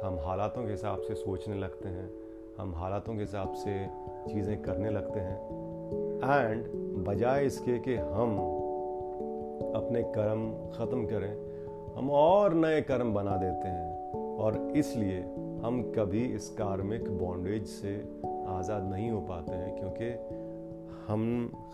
हम 0.00 0.18
हालातों 0.18 0.64
के 0.64 0.70
हिसाब 0.70 1.00
से 1.00 1.14
सोचने 1.14 1.58
लगते 1.58 1.88
हैं। 1.88 2.10
हम 2.58 2.74
हालातों 2.74 3.14
के 3.14 3.20
हिसाब 3.20 3.52
से 3.52 3.86
चीज़ें 4.28 4.62
करने 4.62 4.90
लगते 4.90 5.20
हैं। 5.20 5.38
एंड 6.24 6.66
बजाय 7.04 7.46
इसके 7.46 7.78
कि 7.78 7.94
हम 7.94 8.38
अपने 9.74 10.02
कर्म 10.02 10.70
ख़त्म 10.70 11.06
करें 11.06 11.47
हम 11.98 12.10
और 12.10 12.54
नए 12.54 12.80
कर्म 12.80 13.12
बना 13.14 13.36
देते 13.36 13.68
हैं 13.68 14.36
और 14.38 14.56
इसलिए 14.76 15.20
हम 15.64 15.80
कभी 15.96 16.22
इस 16.34 16.48
कार्मिक 16.58 17.08
बॉन्डेज 17.12 17.64
से 17.66 17.94
आज़ाद 18.48 18.84
नहीं 18.84 19.10
हो 19.10 19.20
पाते 19.20 19.54
हैं, 19.54 19.74
क्योंकि 19.76 20.10
हम 21.08 21.24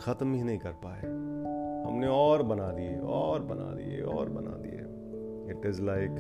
ख़त्म 0.01 0.35
ही 0.35 0.43
नहीं 0.43 0.59
कर 0.59 0.73
पाए। 0.85 1.01
हमने 1.01 2.07
और 2.07 2.43
बना 2.45 2.71
दिए, 2.71 2.99
और 2.99 3.43
बना 3.43 3.71
दिए, 3.75 4.01
और 4.03 4.29
बना 4.31 4.57
दिए। 4.63 5.53
इट 5.53 5.67
इज़ 5.67 5.83
लाइक 5.83 6.11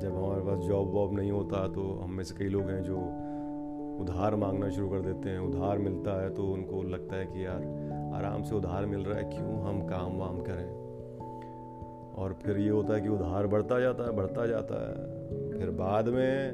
जब 0.00 0.16
हमारे 0.16 0.42
पास 0.42 0.58
जॉब 0.60 0.92
वॉब 0.94 1.16
नहीं 1.16 1.30
होता 1.30 1.66
तो 1.68 1.82
हम 2.02 2.10
में 2.10 2.24
से 2.24 2.34
कई 2.34 2.48
लोग 2.48 2.70
हैं 2.70 2.82
जो 2.82 2.96
उधार 4.02 4.36
मांगना 4.36 4.68
शुरू 4.70 4.88
कर 4.88 5.00
देते 5.02 5.30
हैं, 5.30 5.38
उधार 5.40 5.78
मिलता 5.78 6.20
है 6.22 6.34
तो 6.34 6.52
उनको 6.52 6.82
लगता 6.84 7.16
है 7.16 7.26
कि 7.26 7.44
यार 7.46 8.12
आराम 8.16 8.42
से 8.42 8.54
उधार 8.56 8.86
मिल 8.86 9.00
रहा 9.00 9.18
है, 9.18 9.24
क्यों 9.30 9.60
हम 9.62 9.86
काम 9.88 10.18
वाम 10.18 10.40
करें? 10.40 10.81
और 12.22 12.32
फिर 12.42 12.58
ये 12.58 12.68
होता 12.68 12.94
है 12.94 13.00
कि 13.00 13.08
उधार 13.08 13.46
बढ़ता 13.46 13.80
जाता 13.80 14.04
है, 14.04 14.12
बढ़ता 14.16 14.46
जाता 14.46 14.80
है। 14.80 14.94
फिर 15.50 15.70
बाद 15.78 16.08
में 16.08 16.52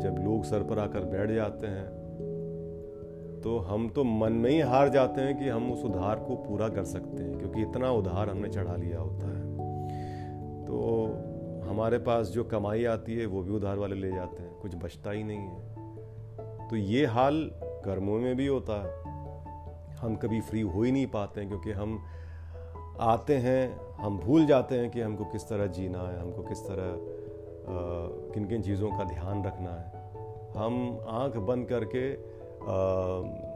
जब 0.00 0.16
लोग 0.18 0.44
सर 0.44 0.62
पर 0.62 0.78
आकर 0.78 1.04
बैठ 1.06 1.30
जाते 1.30 1.66
हैं 1.66 1.86
तो 3.40 3.56
हम 3.60 3.88
तो 3.88 4.04
मन 4.04 4.32
में 4.34 4.50
ही 4.50 4.60
हार 4.60 4.88
जाते 4.88 5.20
हैं 5.20 5.38
कि 5.38 5.48
हम 5.48 5.70
उस 5.72 5.84
उधार 5.84 6.18
को 6.18 6.36
पूरा 6.38 6.68
कर 6.68 6.84
सकते 6.84 7.22
हैं, 7.22 7.38
क्योंकि 7.38 7.62
इतना 7.62 7.90
उधार 7.92 8.30
हमने 8.30 8.48
चढ़ा 8.48 8.74
लिया 8.76 9.00
होता 9.00 9.26
है। 9.28 9.42
तो 10.66 10.78
हमारे 11.68 11.98
पास 11.98 12.28
जो 12.28 12.44
कमाई 12.44 12.84
आती 12.84 13.16
है, 13.16 13.26
वो 13.26 13.42
भी 13.42 13.52
उधार 13.52 13.78
वाले 13.78 13.96
ले 13.96 14.10
जाते 14.12 14.42
हैं, 14.42 14.52
कुछ 14.60 14.74
बचता 14.74 15.10
ही 15.10 15.22
नहीं 15.24 15.38
है। 15.38 16.68
तो 16.68 16.76
ये 16.76 17.04
हाल 17.06 17.40
गर्मों 17.86 18.18
में 18.18 18.34
भी 18.36 18.46
होता 18.46 18.82
है। 18.82 19.96
हम 19.96 20.16
कभी 20.16 20.40
फ्री 20.40 20.60
हो 20.60 20.82
ही 20.82 20.92
नहीं 20.92 21.06
पाते 21.06 21.40
हैं, 21.40 21.48
क्योंकि 21.48 21.72
हम 21.72 21.98
आते 23.00 23.36
हैं, 23.36 23.80
हम 23.96 24.18
भूल 24.18 24.46
जाते 24.46 24.78
हैं 24.78 24.90
कि 24.90 25.00
हमको 25.00 25.24
किस 25.24 25.48
तरह 25.48 25.66
जीना 25.66 25.98
है, 25.98 26.18
हमको 26.20 26.42
किस 26.42 26.58
तरह 26.66 26.96
किन 28.34 28.44
किन 28.44 28.62
चीज़ों 28.62 28.90
का 28.90 29.04
ध्यान 29.04 29.44
रखना 29.44 29.70
है। 29.70 29.86
हम 30.56 30.98
आँख 31.08 31.36
बंद 31.36 31.66
करके 31.66 32.04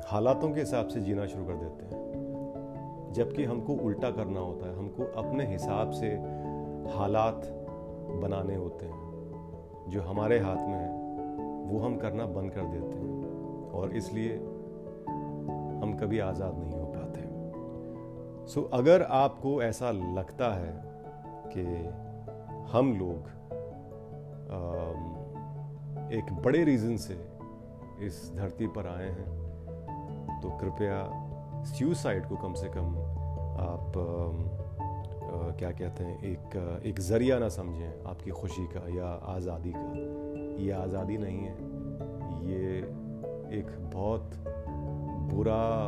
हालातों 0.09 0.51
के 0.53 0.61
हिसाब 0.61 0.89
से 0.89 1.01
जीना 1.01 1.27
शुरू 1.27 1.45
कर 1.45 1.55
देते 1.55 1.85
हैं। 1.85 3.13
जबकि 3.13 3.45
हमको 3.45 3.75
उल्टा 3.75 4.11
करना 4.11 4.41
होता 4.41 4.67
है, 4.67 4.77
हमको 4.79 5.05
अपने 5.23 5.47
हिसाब 5.47 5.91
से 5.91 6.09
हालात 6.97 7.47
बनाने 8.23 8.57
होते 8.57 8.87
हैं। 8.87 9.91
जो 9.91 10.03
हमारे 10.03 10.39
हाथ 10.39 10.57
में 10.57 10.79
है, 10.79 10.91
वो 11.69 11.79
हम 11.79 11.97
करना 11.97 12.27
बंद 12.27 12.51
कर 12.51 12.65
देते 12.67 12.97
हैं। 12.97 13.71
और 13.73 13.93
इसलिए 13.97 14.37
हम 15.83 15.97
कभी 16.01 16.19
आज़ाद 16.19 16.59
नहीं 16.59 16.81
हो 16.81 16.82
सो 18.47 18.61
so, 18.61 18.67
अगर 18.73 19.03
आपको 19.03 19.63
ऐसा 19.63 19.91
लगता 19.91 20.55
है 20.55 20.83
कि 21.57 21.65
हम 22.73 22.99
लोग 22.99 23.43
एक 26.13 26.33
बड़े 26.33 26.65
रीज़न 26.65 26.97
से 26.97 27.29
इस 28.01 28.33
धरती 28.37 28.67
पर 28.67 28.87
आए 28.87 29.09
हैं 29.09 29.43
तो 30.43 30.51
कृपया 30.51 31.29
सुसाइड 31.65 32.29
को 32.29 32.37
कम 32.37 32.55
से 32.55 32.69
कम 32.69 32.89
आप 33.63 33.99
आ, 33.99 35.57
क्या 35.57 35.71
कहते 35.71 36.05
हैं 36.05 36.23
एक 36.23 36.81
एक 36.87 37.01
ज़रिया 37.01 37.39
ना 37.39 37.49
समझें 37.49 38.05
आपकी 38.11 38.31
खुशी 38.31 38.67
का 38.67 38.97
या 38.97 39.07
आज़ादी 39.07 39.73
का। 39.77 40.63
ये 40.65 40.71
आज़ादी 40.71 41.19
नहीं 41.19 41.39
है। 41.39 41.53
ये 42.51 42.79
एक 43.59 43.91
बहुत 43.95 44.31
बुरा 45.33 45.87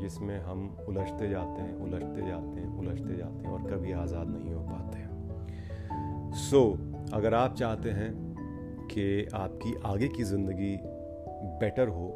जिसमें 0.00 0.38
हम 0.40 0.68
उलझते 0.88 1.28
जाते 1.30 1.62
हैं 1.62 1.74
उलझते 1.76 2.26
जाते 2.26 2.60
हैं 2.60 2.78
उलझते 2.78 3.16
जाते 3.16 3.46
हैं 3.46 3.52
और 3.52 3.70
कभी 3.70 3.92
आज़ाद 3.92 4.28
नहीं 4.28 4.54
हो 4.54 4.62
पाते 4.62 4.98
सो 6.40 6.60
so, 6.60 7.14
अगर 7.14 7.34
आप 7.34 7.54
चाहते 7.54 7.90
हैं 7.90 8.12
कि 8.86 9.26
आपकी 9.34 9.74
आगे 9.84 10.08
की 10.08 10.24
ज़िंदगी 10.24 10.76
बेटर 11.60 11.88
हो 11.88 12.08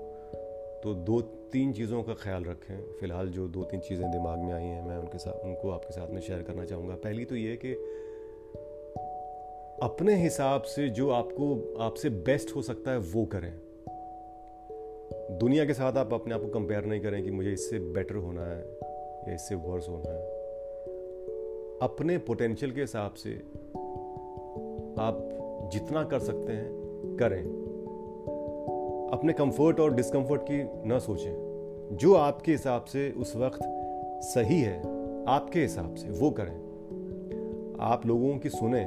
तो 0.85 0.95
दो 0.95 1.21
तीन 1.53 1.73
चीज़ों 1.73 2.03
का 2.03 2.15
ख्याल 2.15 2.45
रखें। 2.45 2.77
फ़िलहाल 3.01 3.29
जो 3.29 3.47
दो 3.49 3.63
तीन 3.65 3.81
चीज़ें 3.81 4.11
दिमाग 4.11 4.39
में 4.39 4.53
आई 4.53 4.63
हैं 4.63 4.83
मैं 4.87 4.97
उनके 4.97 5.19
साथ 5.19 5.45
उनको 5.45 5.71
आपके 5.71 5.93
साथ 5.93 6.11
में 6.11 6.21
शेयर 6.21 6.43
करना 6.43 6.65
चाहूँगा। 6.65 6.95
पहली 6.95 7.25
तो 7.25 7.37
ये 7.37 7.57
कि 7.65 7.73
अपने 9.83 10.15
हिसाब 10.15 10.63
से 10.63 10.89
जो 10.89 11.11
आपको 11.11 11.77
आपसे 11.81 12.11
बेस्ट 12.27 12.55
हो 12.57 12.63
सकता 12.63 12.91
है 12.91 12.99
वो 12.99 13.25
करें। 13.27 13.53
दुनिया 15.35 15.65
के 15.65 15.75
साथ 15.75 15.93
आप 15.93 16.15
अपने 16.15 16.35
आप 16.35 16.41
को 16.41 16.47
कंपेयर 16.47 16.85
नहीं 16.85 17.01
करें 17.01 17.25
कि 17.25 17.31
मुझे 17.31 17.53
इससे 17.53 17.79
बेटर 17.79 18.15
होना 18.15 18.47
है 18.47 18.61
या 19.29 19.35
इससे 19.35 19.55
वर्स 19.55 19.89
होना 19.89 20.11
है। 20.11 20.23
अपने 21.83 22.19
पोटेंशियल 22.19 22.73
के 22.73 22.81
हिसाब 22.81 23.15
से 23.15 23.31
आप 24.99 25.29
जितना 25.73 26.05
कर 26.05 26.19
सकते 26.19 26.53
हैं, 26.53 26.71
करें। 27.21 27.45
अपने 29.13 29.33
कंफर्ट 29.33 29.81
और 29.81 29.95
डिस्कंफर्ट 29.95 30.43
की 30.43 30.89
न 30.89 30.99
सोचें। 30.99 31.89
जो 31.93 32.15
आपके 32.15 32.53
हिसाब 32.53 32.85
से 32.85 33.11
उस 33.11 33.37
वक्त 33.37 33.61
सही 34.23 34.61
है, 34.61 34.79
आपके 35.25 35.61
हिसाब 35.61 35.95
से 35.95 36.09
वो 36.09 36.31
करें। 36.31 36.57
आप 37.81 38.07
लोगों 38.07 38.39
की 38.39 38.51
सुने, 38.51 38.85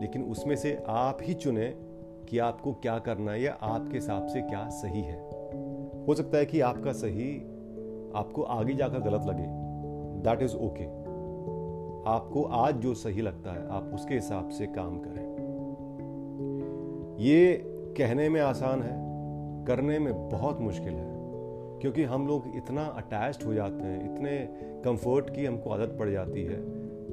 लेकिन 0.00 0.22
उसमें 0.22 0.56
से 0.56 0.78
आप 0.86 1.18
ही 1.22 1.34
चुने 1.34 1.74
कि 2.28 2.38
आपको 2.38 2.72
क्या 2.72 2.98
करना 2.98 3.32
है 3.32 3.42
या 3.42 3.52
आपके 3.52 3.94
हिसाब 3.94 4.26
से 4.26 4.40
क्या 4.40 4.68
सही 4.68 5.00
है। 5.00 5.33
हो 6.08 6.14
सकता 6.14 6.38
है 6.38 6.46
कि 6.46 6.60
आपका 6.60 6.92
सही 6.92 7.36
आपको 8.14 8.42
आगे 8.42 8.74
जाकर 8.74 9.00
गलत 9.00 9.26
लगे। 9.26 9.46
दैट 10.22 10.42
इज़ 10.42 10.56
ओके 10.56 10.84
आपको 12.10 12.42
आज 12.42 12.74
जो 12.74 12.94
सही 12.94 13.20
लगता 13.20 13.52
है, 13.52 13.68
आप 13.68 13.90
उसके 13.94 14.14
हिसाब 14.14 14.48
से 14.48 14.66
काम 14.66 14.98
करें। 14.98 15.22
ये 17.20 17.54
कहने 17.98 18.28
में 18.28 18.40
आसान 18.40 18.82
है, 18.82 18.96
करने 19.66 19.98
में 19.98 20.28
बहुत 20.28 20.60
मुश्किल 20.60 20.92
है, 20.92 21.12
क्योंकि 21.80 22.02
हम 22.02 22.26
लोग 22.26 22.42
इतना 22.56 22.84
अटैच्ड 22.84 23.42
हो 23.42 23.54
जाते 23.54 23.84
हैं, 23.84 24.14
इतने 24.14 24.38
कंफर्ट 24.84 25.30
की 25.30 25.46
हमको 25.46 25.70
आदत 25.70 25.96
पड़ 25.98 26.10
जाती 26.10 26.44
है 26.44 26.58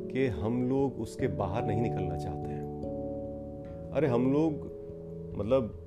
कि 0.08 0.28
हम 0.28 0.70
लोग 0.70 1.00
उसके 1.00 1.28
बाहर 1.28 1.66
नहीं 1.66 1.82
निकलना 1.82 2.18
चाहते 2.18 2.50
हैं। 2.50 3.92
अरे, 3.94 4.08
हम 4.08 4.34
लोग 4.34 4.52
मतलब 5.38 5.81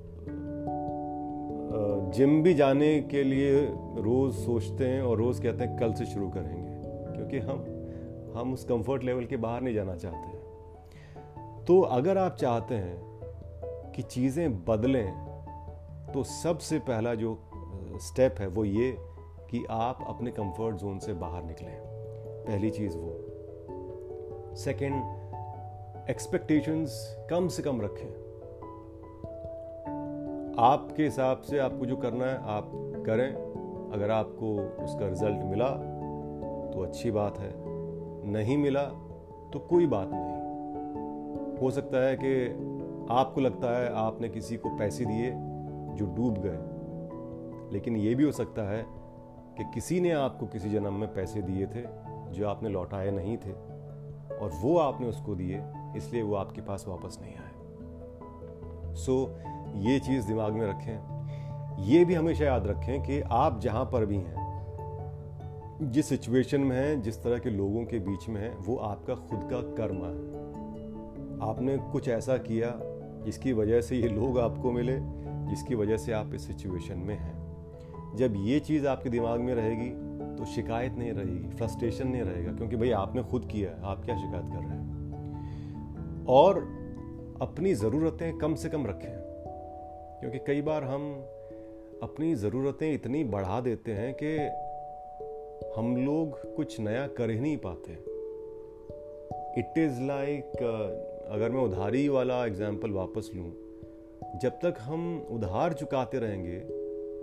जिम 2.15 2.43
भी 2.43 2.53
जाने 2.53 3.01
के 3.01 3.23
लिए 3.23 3.65
रोज़ 3.97 4.35
सोचते 4.35 4.87
हैं 4.87 5.01
और 5.01 5.17
रोज़ 5.17 5.41
कहते 5.41 5.63
हैं, 5.63 5.79
कल 5.79 5.93
से 5.93 6.05
शुरू 6.05 6.29
करेंगे। 6.29 6.75
क्योंकि 7.15 7.39
हम 7.39 7.65
हम 8.35 8.53
उस 8.53 8.63
कंफर्ट 8.63 9.03
लेवल 9.03 9.25
के 9.25 9.37
बाहर 9.37 9.61
नहीं 9.61 9.75
जाना 9.75 9.95
चाहते 9.95 10.37
तो 11.65 11.81
अगर 11.81 12.17
आप 12.17 12.35
चाहते 12.35 12.75
हैं 12.75 12.97
कि 13.95 14.01
चीज़ें 14.01 14.65
बदलें 14.65 15.11
तो 16.13 16.23
सबसे 16.23 16.79
पहला 16.79 17.15
जो 17.15 17.37
स्टेप 18.01 18.35
है 18.39 18.47
वो 18.47 18.65
ये 18.65 18.97
कि 19.51 19.65
आप 19.69 20.05
अपने 20.07 20.31
कंफर्ट 20.31 20.75
जोन 20.75 20.99
से 20.99 21.13
बाहर 21.13 21.43
निकलें। 21.43 21.81
पहली 22.47 22.69
चीज़ 22.69 22.97
वो। 22.97 24.55
सेकंड 24.55 25.01
एक्सपेक्टेशंस 26.09 27.17
कम 27.29 27.47
से 27.47 27.63
कम 27.63 27.81
रखें। 27.81 28.24
आपके 30.59 31.03
हिसाब 31.03 31.41
से 31.41 31.59
आपको 31.59 31.85
जो 31.85 31.97
करना 31.97 32.25
है 32.25 32.37
आप 32.37 32.71
करें। 33.05 33.33
अगर 33.93 34.11
आपको 34.11 34.55
उसका 34.83 35.07
रिज़ल्ट 35.07 35.43
मिला 35.43 35.69
तो 36.73 36.83
अच्छी 36.83 37.11
बात 37.11 37.39
है। 37.39 37.53
नहीं 38.31 38.57
मिला 38.57 38.83
तो 39.53 39.59
कोई 39.59 39.87
बात 39.87 40.09
नहीं। 40.11 40.35
हो 41.57 41.71
सकता 41.71 41.97
है 41.97 42.15
कि 42.15 42.47
आपको 43.09 43.41
लगता 43.41 43.79
है 43.79 43.93
आपने 43.93 44.29
किसी 44.29 44.57
को 44.57 44.69
पैसे 44.69 45.05
दिए 45.05 45.31
जो 45.95 46.05
डूब 46.15 46.35
गए। 46.37 46.75
लेकिन 47.73 47.95
ये 47.95 48.15
भी 48.15 48.23
हो 48.23 48.31
सकता 48.31 48.61
है 48.61 48.85
कि 49.57 49.63
किसी 49.73 49.99
ने 49.99 50.11
आपको 50.11 50.45
किसी 50.45 50.69
जन्म 50.69 50.93
में 50.93 51.13
पैसे 51.13 51.41
दिए 51.41 51.65
थे 51.65 51.83
जो 52.33 52.47
आपने 52.47 52.69
लौटाए 52.69 53.11
नहीं 53.11 53.37
थे 53.37 53.51
और 54.35 54.51
वो 54.61 54.77
आपने 54.77 55.07
उसको 55.07 55.35
दिए 55.35 55.63
इसलिए 55.97 56.21
वो 56.21 56.35
आपके 56.35 56.61
पास 56.61 56.85
वापस 56.87 57.19
नहीं 57.21 57.35
आए। 57.35 57.55
सो 58.95 59.23
so, 59.23 59.54
ये 59.81 59.99
चीज़ 59.99 60.27
दिमाग 60.27 60.53
में 60.53 60.67
रखें। 60.67 61.83
ये 61.83 62.03
भी 62.05 62.13
हमेशा 62.13 62.45
याद 62.45 62.67
रखें 62.67 63.01
कि 63.03 63.19
आप 63.21 63.59
जहाँ 63.61 63.85
पर 63.85 64.05
भी 64.05 64.17
हैं, 64.17 64.43
जिस 65.81 66.09
सिचुएशन 66.09 66.61
में 66.61 66.75
हैं, 66.77 67.01
जिस 67.01 67.23
तरह 67.23 67.39
के 67.39 67.49
लोगों 67.49 67.83
के 67.85 67.99
बीच 67.99 68.27
में 68.29 68.41
हैं, 68.41 68.55
वो 68.57 68.75
आपका 68.75 69.15
खुद 69.15 69.39
का 69.43 69.61
कर्म 69.77 69.95
है। 69.95 71.49
आपने 71.49 71.77
कुछ 71.91 72.07
ऐसा 72.09 72.37
किया 72.37 72.71
जिसकी 73.25 73.53
वजह 73.53 73.81
से 73.81 73.95
ये 73.95 74.07
लोग 74.07 74.39
आपको 74.39 74.71
मिले, 74.71 74.97
जिसकी 75.49 75.75
वजह 75.75 75.97
से 75.97 76.11
आप 76.11 76.33
इस 76.33 76.47
सिचुएशन 76.47 76.97
में 76.97 77.17
हैं। 77.17 78.15
जब 78.17 78.33
ये 78.37 78.59
चीज़ 78.59 78.87
आपके 78.87 79.09
दिमाग 79.09 79.39
में 79.39 79.53
रहेगी 79.55 79.89
तो 80.35 80.45
शिकायत 80.45 80.93
नहीं 80.93 81.11
रहेगी 81.11 81.49
फ्रस्ट्रेशन 81.49 82.07
नहीं 82.07 82.21
रहेगा, 82.21 82.51
क्योंकि 82.51 82.75
भाई 82.75 82.89
आपने 82.91 83.23
खुद 83.23 83.45
किया 83.45 83.69
है, 83.69 83.81
आप 83.83 84.05
क्या 84.05 84.17
शिकायत 84.17 84.45
कर 84.45 84.59
रहे 84.59 84.77
हैं? 84.77 86.25
और 86.29 86.59
अपनी 87.41 87.73
ज़रूरतें 87.73 88.37
कम 88.37 88.55
से 88.55 88.69
कम 88.69 88.85
रखें। 88.87 89.24
क्योंकि 90.19 90.39
कई 90.39 90.61
बार 90.61 90.83
हम 90.83 91.25
अपनी 92.03 92.35
ज़रूरतें 92.35 92.93
इतनी 92.93 93.23
बढ़ा 93.23 93.61
देते 93.61 93.91
हैं 93.91 94.13
कि 94.23 94.37
हम 95.75 95.95
लोग 95.97 96.55
कुछ 96.55 96.79
नया 96.79 97.07
कर 97.07 97.29
ही 97.29 97.39
नहीं 97.39 97.57
पाते। 97.57 97.91
इट 99.59 99.77
इज़ 99.77 100.01
लाइक 100.01 100.63
अगर 101.31 101.49
मैं 101.49 101.61
उधारी 101.61 102.07
वाला 102.09 102.45
एग्ज़ाम्पल 102.45 102.91
वापस 102.91 103.31
लूँ 103.35 103.51
जब 104.41 104.49
तक 104.49 104.75
हम 104.79 105.27
उधार 105.31 105.73
चुकाते 105.73 106.19
रहेंगे 106.19 106.59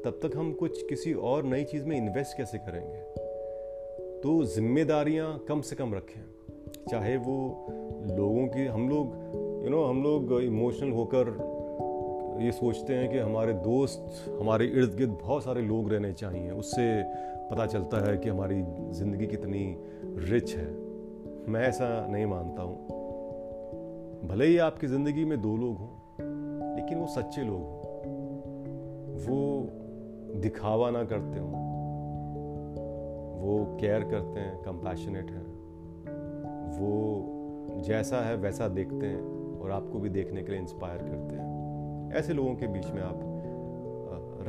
तब 0.04 0.20
तक 0.22 0.36
हम 0.36 0.52
कुछ 0.52 0.86
किसी 0.88 1.14
और 1.14 1.44
नई 1.44 1.64
चीज़ 1.64 1.84
में 1.84 1.96
इन्वेस्ट 1.96 2.36
कैसे 2.36 2.58
करेंगे? 2.58 3.00
तो 4.20 4.44
जिम्मेदारियाँ 4.44 5.38
कम 5.38 5.60
से 5.60 5.76
कम 5.76 5.94
रखें। 5.94 6.20
चाहे 6.90 7.16
वो 7.16 7.66
लोगों 8.16 8.46
की 8.46 8.66
हम 8.66 8.88
लोग 8.88 9.06
यू 9.06 9.60
you 9.60 9.70
नो 9.70 9.76
know, 9.76 9.88
हम 9.88 10.02
लोग 10.02 10.42
इमोशनल 10.42 10.90
होकर 10.90 11.51
ये 12.44 12.52
सोचते 12.52 12.94
हैं 12.94 13.10
कि 13.10 13.18
हमारे 13.18 13.52
दोस्त, 13.52 14.26
हमारे 14.40 14.66
इर्द 14.66 14.94
गिर्द 14.96 15.18
बहुत 15.22 15.44
सारे 15.44 15.62
लोग 15.62 15.92
रहने 15.92 16.12
चाहिए। 16.12 16.50
उससे 16.50 17.02
पता 17.50 17.66
चलता 17.66 18.10
है 18.10 18.16
कि 18.18 18.28
हमारी 18.28 18.62
ज़िंदगी 18.90 19.26
कितनी 19.26 19.76
रिच 20.04 20.56
है। 20.56 20.66
मैं 21.48 21.60
ऐसा 21.60 22.06
नहीं 22.06 22.26
मानता 22.26 22.62
हूँ। 22.62 22.76
भले 24.28 24.44
ही 24.44 24.58
आपकी 24.58 24.86
ज़िंदगी 24.86 25.24
में 25.24 25.40
दो 25.40 25.56
लोग 25.56 25.78
हों, 25.78 25.88
लेकिन 26.76 26.98
वो 26.98 27.06
सच्चे 27.06 27.42
लोग 27.42 27.60
हों। 27.60 27.82
वो 29.24 29.68
दिखावा 30.40 30.90
ना 30.90 31.04
करते 31.04 31.38
हों। 31.38 31.50
वो 33.40 33.78
केयर 33.80 34.00
करते 34.00 34.40
हैं 34.40 34.62
कंपैशनेट 34.62 35.30
हैं। 35.30 35.46
वो 36.78 37.82
जैसा 37.82 38.16
है, 38.16 38.36
वैसा 38.36 38.68
देखते 38.68 39.06
हैं 39.06 39.58
और 39.60 39.70
आपको 39.70 39.98
भी 39.98 40.08
देखने 40.08 40.42
के 40.42 40.52
लिए 40.52 40.60
इंस्पायर 40.60 40.98
करते 40.98 41.36
हैं। 41.36 41.51
ऐसे 42.14 42.32
लोगों 42.32 42.54
के 42.54 42.66
बीच 42.66 42.86
में 42.86 43.02
आप 43.02 43.20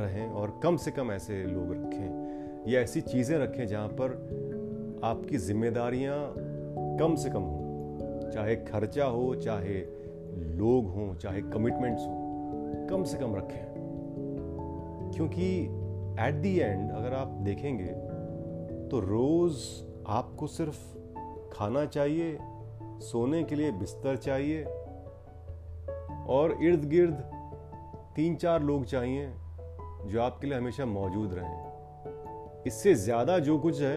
रहें 0.00 0.30
और 0.30 0.60
कम 0.62 0.76
से 0.76 0.90
कम 0.90 1.12
ऐसे 1.12 1.42
लोग 1.44 1.72
रखें 1.72 2.70
या 2.72 2.80
ऐसी 2.80 3.00
चीज़ें 3.00 3.38
रखें 3.38 3.66
जहाँ 3.66 3.88
पर 3.88 5.00
आपकी 5.04 5.38
जिम्मेदारियाँ 5.38 6.34
कम 6.98 7.14
से 7.14 7.30
कम 7.30 7.42
हो। 7.42 8.30
चाहे 8.34 8.56
खर्चा 8.56 9.04
हो, 9.04 9.34
चाहे 9.34 9.74
लोग 10.56 10.86
हों, 10.86 11.14
चाहे 11.14 11.40
कमिटमेंट्स 11.42 12.02
हो, 12.02 12.86
कम 12.90 13.04
से 13.04 13.18
कम 13.18 13.36
रखें। 13.36 13.74
क्योंकि 15.14 15.48
एट 16.20 16.34
दी 16.34 16.58
एंड 16.58 16.90
अगर 16.92 17.14
आप 17.14 17.28
देखेंगे 17.42 17.92
तो 18.88 19.00
रोज़ 19.00 19.58
आपको 20.08 20.46
सिर्फ़ 20.46 20.80
खाना 21.52 21.84
चाहिए, 21.86 22.38
सोने 23.00 23.42
के 23.44 23.54
लिए 23.54 23.70
बिस्तर 23.72 24.16
चाहिए 24.16 24.64
और 26.28 26.56
इर्द 26.62 26.84
गिर्द 26.84 27.30
तीन 28.16 28.34
चार 28.36 28.62
लोग 28.62 28.84
चाहिए 28.84 29.32
जो 30.06 30.20
आपके 30.22 30.46
लिए 30.46 30.58
हमेशा 30.58 30.84
मौजूद 30.86 31.34
रहें। 31.34 32.62
इससे 32.66 32.94
ज़्यादा 32.94 33.38
जो 33.38 33.58
कुछ 33.58 33.80
है, 33.80 33.96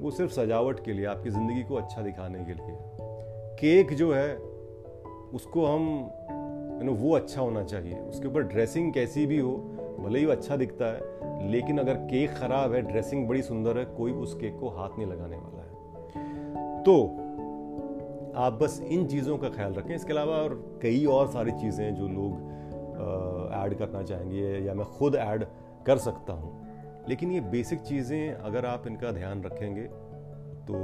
वो 0.00 0.10
सिर्फ़ 0.10 0.32
सजावट 0.32 0.84
के 0.84 0.92
लिए, 0.92 1.04
आपकी 1.06 1.30
ज़िंदगी 1.30 1.62
को 1.62 1.74
अच्छा 1.74 2.02
दिखाने 2.02 2.44
के 2.44 2.54
लिए। 2.54 2.76
केक 3.60 3.92
जो 3.94 4.12
है, 4.12 4.36
उसको 5.34 5.66
हम 5.66 5.82
यू 6.78 6.84
नो 6.84 6.92
वो 6.92 7.14
अच्छा 7.16 7.40
होना 7.40 7.62
चाहिए। 7.64 7.98
उसके 7.98 8.28
ऊपर 8.28 8.42
ड्रेसिंग 8.42 8.92
कैसी 8.92 9.26
भी 9.26 9.38
हो, 9.38 9.52
भले 10.00 10.18
ही 10.18 10.26
वो 10.26 10.32
अच्छा 10.32 10.56
दिखता 10.56 10.84
है, 10.84 11.50
लेकिन 11.50 11.78
अगर 11.78 11.94
केक 11.94 12.30
ख़राब 12.30 12.72
है, 12.72 12.82
ड्रेसिंग 12.82 13.28
बड़ी 13.28 13.42
सुंदर 13.42 13.78
है, 13.78 13.84
कोई 13.84 14.12
उस 14.12 14.34
केक 14.34 14.58
को 14.60 14.68
हाथ 14.68 14.98
नहीं 14.98 15.06
लगाने 15.06 15.36
वाला 15.36 15.62
है। 15.62 16.82
तो 16.82 16.96
आप 18.36 18.58
बस 18.62 18.80
इन 18.82 19.06
चीज़ों 19.06 19.38
का 19.38 19.48
ख्याल 19.48 19.74
रखें। 19.74 19.94
इसके 19.94 20.12
अलावा 20.12 20.36
और 20.36 20.80
कई 20.82 21.04
और 21.04 21.28
सारी 21.28 21.50
चीज़ें 21.50 21.94
जो 21.94 22.08
लोग 22.08 22.53
ऐड 22.94 23.74
करना 23.74 24.02
चाहेंगे 24.02 24.58
या 24.58 24.74
मैं 24.74 24.86
खुद 24.86 25.14
ऐड 25.14 25.44
कर 25.86 25.98
सकता 25.98 26.32
हूँ। 26.32 26.52
लेकिन 27.08 27.30
ये 27.32 27.40
बेसिक 27.40 27.80
चीज़ें 27.80 28.32
अगर 28.32 28.66
आप 28.66 28.86
इनका 28.86 29.10
ध्यान 29.12 29.42
रखेंगे 29.42 29.82
तो 30.68 30.74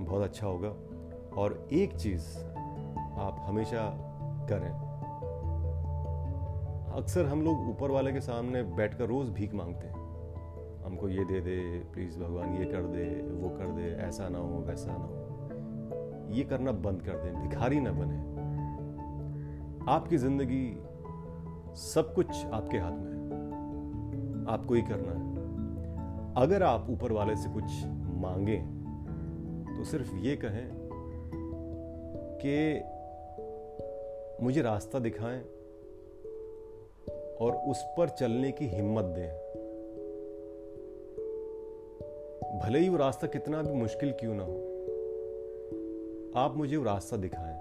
बहुत 0.00 0.22
अच्छा 0.22 0.46
होगा। 0.46 0.74
और 1.36 1.68
एक 1.72 1.96
चीज़ 1.96 2.24
आप 3.18 3.36
हमेशा 3.40 3.82
करें। 4.50 4.70
अक्सर 6.92 7.26
हम 7.26 7.42
लोग 7.42 7.68
ऊपर 7.68 7.90
वाले 7.90 8.12
के 8.12 8.20
सामने 8.20 8.62
बैठकर 8.62 9.04
रोज़ 9.04 9.30
भीख 9.30 9.54
मांगते 9.54 9.86
हैं। 9.86 9.94
हमको 10.84 11.08
ये 11.08 11.24
दे 11.24 11.40
दे 11.40 11.78
प्लीज़ 11.92 12.18
भगवान 12.18 12.54
ये 12.54 12.64
कर 12.64 12.82
दे, 12.82 13.04
वो 13.32 13.48
कर 13.48 13.66
दे, 13.66 13.82
ऐसा 13.82 14.28
ना 14.28 14.38
हो, 14.38 14.58
वैसा 14.58 14.96
ना 14.98 15.04
हो। 15.04 16.32
ये 16.32 16.44
करना 16.44 16.72
बंद 16.72 17.02
कर 17.02 17.12
दें, 17.12 17.48
भिखारी 17.48 17.80
ना 17.80 17.92
बने। 17.92 18.31
आपकी 19.88 20.16
ज़िंदगी 20.16 20.66
सब 21.76 22.12
कुछ 22.14 22.44
आपके 22.46 22.78
हाथ 22.78 22.92
में 22.92 23.12
है। 23.12 23.20
आपको 24.48 24.74
ही 24.74 24.82
करना 24.82 25.12
है। 25.12 25.30
अगर 26.36 26.62
आप 26.62 26.86
ऊपर 26.90 27.12
वाले 27.12 27.36
से 27.36 27.48
कुछ 27.50 27.64
मांगे 28.22 28.56
तो 29.68 29.84
सिर्फ़ 29.84 30.14
ये 30.16 30.36
कहें 30.44 30.68
कि 32.44 32.54
मुझे 34.44 34.62
रास्ता 34.62 34.98
दिखाएँ 34.98 35.40
और 37.40 37.52
उस 37.68 37.82
पर 37.98 38.08
चलने 38.08 38.50
की 38.52 38.66
हिम्मत 38.66 39.04
दें। 39.04 39.30
भले 42.60 42.78
ही 42.78 42.88
वो 42.88 42.96
रास्ता 42.96 43.26
कितना 43.26 43.62
भी 43.62 43.72
मुश्किल 43.72 44.12
क्यों 44.12 44.34
ना 44.34 44.42
हो, 44.42 44.56
आप 46.36 46.56
मुझे 46.56 46.76
वो 46.76 46.84
रास्ता 46.84 47.16
दिखाएँ। 47.16 47.51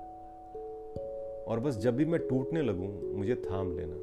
और 1.52 1.60
बस 1.60 1.78
जब 1.78 1.96
भी 1.96 2.06
मैं 2.06 2.28
टूटने 2.28 2.62
लगूं, 2.62 3.18
मुझे 3.18 3.36
थाम 3.36 3.78
लेना। 3.78 3.96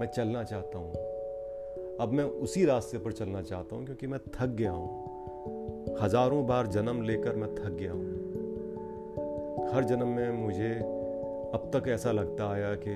मैं 0.00 0.06
चलना 0.06 0.42
चाहता 0.42 0.78
हूँ। 0.78 0.92
अब 2.00 2.10
मैं 2.12 2.24
उसी 2.24 2.64
रास्ते 2.64 2.98
पर 2.98 3.12
चलना 3.12 3.42
चाहता 3.42 3.76
हूँ, 3.76 3.84
क्योंकि 3.84 4.06
मैं 4.06 4.20
थक 4.20 4.46
गया 4.46 4.70
हूँ। 4.70 5.96
हज़ारों 6.00 6.46
बार 6.46 6.66
जन्म 6.66 7.02
लेकर 7.02 7.36
मैं 7.36 7.54
थक 7.54 7.70
गया 7.70 7.92
हूँ। 7.92 8.16
हर 9.74 9.84
जन्म 9.84 10.08
में 10.08 10.30
मुझे 10.30 10.74
अब 11.54 11.70
तक 11.74 11.88
ऐसा 11.88 12.12
लगता 12.12 12.50
आया 12.50 12.74
कि 12.74 12.90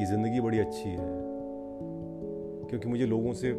ये 0.00 0.06
ज़िंदगी 0.06 0.40
बड़ी 0.40 0.58
अच्छी 0.58 0.88
है। 0.88 1.08
क्योंकि 2.70 2.88
मुझे 2.88 3.06
लोगों 3.06 3.32
से, 3.32 3.52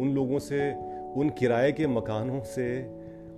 उन 0.00 0.12
लोगों 0.14 0.38
से, 0.38 0.72
उन 1.16 1.30
किराए 1.38 1.72
के 1.72 1.86
मकानों 1.86 2.40
से, 2.40 2.82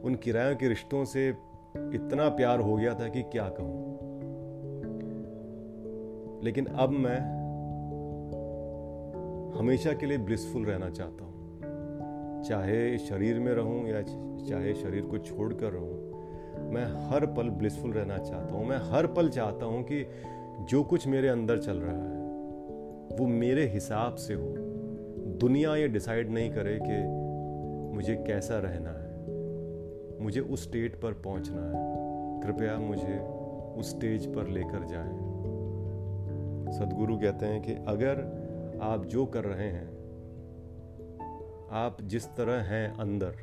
उन 0.04 0.14
किरायों 0.14 0.56
के 0.56 0.68
रिश्तों 0.68 1.04
से 1.04 1.28
इतना 1.76 2.28
प्यार 2.28 2.60
हो 2.60 2.76
गया 2.76 2.94
था 2.94 3.08
कि 3.08 3.22
क्या 3.22 3.48
कहूँ। 3.48 3.93
लेकिन 6.44 6.66
अब 6.66 6.90
मैं 6.90 7.18
हमेशा 9.58 9.92
के 9.92 10.06
लिए 10.06 10.18
ब्लिसफुल 10.18 10.64
रहना 10.64 10.90
चाहता 10.90 11.24
हूँ। 11.24 12.42
चाहे 12.42 12.98
शरीर 12.98 13.38
में 13.38 13.52
रहूँ 13.52 13.88
या 13.88 14.02
चाहे 14.48 14.74
शरीर 14.74 15.02
को 15.02 15.18
छोड़ 15.18 15.52
कर 15.52 15.72
रहूँ, 15.72 16.70
मैं 16.70 17.10
हर 17.10 17.26
पल 17.26 17.48
ब्लिसफुल 17.50 17.92
रहना 17.92 18.18
चाहता 18.18 18.54
हूँ। 18.54 18.66
मैं 18.66 18.76
हर 18.76 19.06
पल 19.06 19.28
चाहता 19.28 19.66
हूँ 19.66 19.82
कि 19.82 20.06
जो 20.70 20.82
कुछ 20.82 21.06
मेरे 21.06 21.28
अंदर 21.28 21.58
चल 21.58 21.76
रहा 21.76 21.96
है, 21.96 22.22
वो 23.18 23.26
मेरे 23.26 23.66
हिसाब 23.66 24.14
से 24.14 24.34
हो। 24.34 24.54
दुनिया 25.40 25.76
ये 25.76 25.88
डिसाइड 25.88 26.30
नहीं 26.30 26.50
करे 26.50 26.78
कि 26.82 27.02
मुझे 27.96 28.14
कैसा 28.26 28.58
रहना 28.58 28.90
है। 28.90 30.22
मुझे 30.22 30.40
उस 30.40 30.64
स्टेट 30.64 31.00
पर 31.00 31.12
पहुँचना 31.12 31.62
है। 31.62 31.92
कृपया 32.42 32.78
मुझे 32.78 33.18
उस 33.80 33.90
स्टेज 33.90 34.26
पर 34.34 34.48
लेकर 34.48 34.84
जाएँ। 34.84 35.23
सदगुरु 36.72 37.16
कहते 37.16 37.46
हैं 37.46 37.62
कि 37.62 37.72
अगर 37.72 38.20
आप 38.82 39.04
जो 39.04 39.26
कर 39.26 39.44
रहे 39.44 39.68
हैं, 39.68 39.88
आप 41.70 41.96
जिस 42.02 42.26
तरह 42.26 42.62
हैं 42.62 42.96
अंदर, 42.96 43.34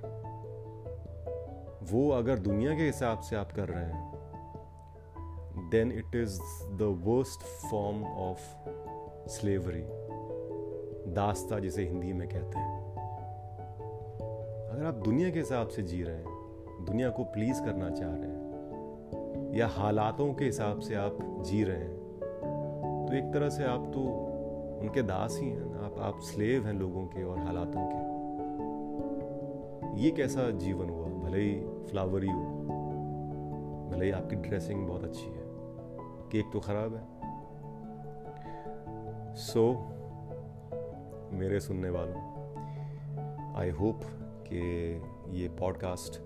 वो 1.91 2.09
अगर 2.09 2.39
दुनिया 2.39 2.75
के 2.75 2.81
हिसाब 2.81 3.19
से 3.19 3.35
आप 3.35 3.51
कर 3.51 3.69
रहे 3.69 3.85
हैं 3.85 4.11
then 5.71 5.91
it 5.91 6.15
is 6.15 6.39
the 6.63 7.01
worst 7.05 7.41
form 7.41 8.03
of 8.03 8.41
slavery 9.29 9.83
दास्ता 11.11 11.59
जिसे 11.59 11.83
हिंदी 11.83 12.13
में 12.13 12.29
कहते 12.29 12.59
हैं। 12.59 12.81
अगर 14.71 14.85
आप 14.85 14.93
दुनिया 14.93 15.29
के 15.29 15.39
हिसाब 15.39 15.67
से 15.67 15.81
जी 15.81 16.03
रहे 16.03 16.15
हैं, 16.15 16.85
दुनिया 16.85 17.09
को 17.09 17.23
प्लीज़ 17.23 17.63
करना 17.63 17.89
चाह 17.89 18.13
रहे 18.13 18.29
हैं, 18.29 19.55
या 19.55 19.67
हालातों 19.67 20.33
के 20.33 20.45
हिसाब 20.45 20.79
से 20.79 20.95
आप 20.95 21.17
जी 21.45 21.63
रहे 21.63 21.77
हैं 21.77 22.00
तो 23.11 23.17
एक 23.17 23.33
तरह 23.33 23.49
से 23.49 23.63
आप 23.63 23.91
तो 23.93 24.01
उनके 24.81 25.01
दास 25.01 25.37
ही 25.41 25.49
हैं 25.49 25.73
आप 25.85 25.95
आप 25.99 26.19
स्लेव 26.19 26.65
हैं 26.65 26.73
लोगों 26.73 27.05
के 27.05 27.23
और 27.23 27.39
हालातों 27.39 27.81
के। 27.85 27.97
ये 30.01 30.11
कैसा 30.11 30.49
जीवन 30.49 30.89
हुआ? 30.89 31.07
भले 31.07 31.39
ही 31.39 31.55
फ्लावरी 31.61 32.27
हो 32.27 32.43
भले 33.91 34.05
ही 34.05 34.11
आपकी 34.11 34.35
ड्रेसिंग 34.35 34.87
बहुत 34.87 35.03
अच्छी 35.03 35.25
है 35.25 35.43
केक 36.31 36.45
तो 36.53 36.59
खराब 36.59 36.95
है। 36.95 37.01
सो 39.35 39.65
so, 39.71 39.77
मेरे 41.33 41.59
सुनने 41.59 41.89
वालों 41.89 42.19
आई 43.55 43.69
होप 43.69 44.01
कि 44.47 44.61
ये 45.41 45.49
पॉडकास्ट 45.49 46.21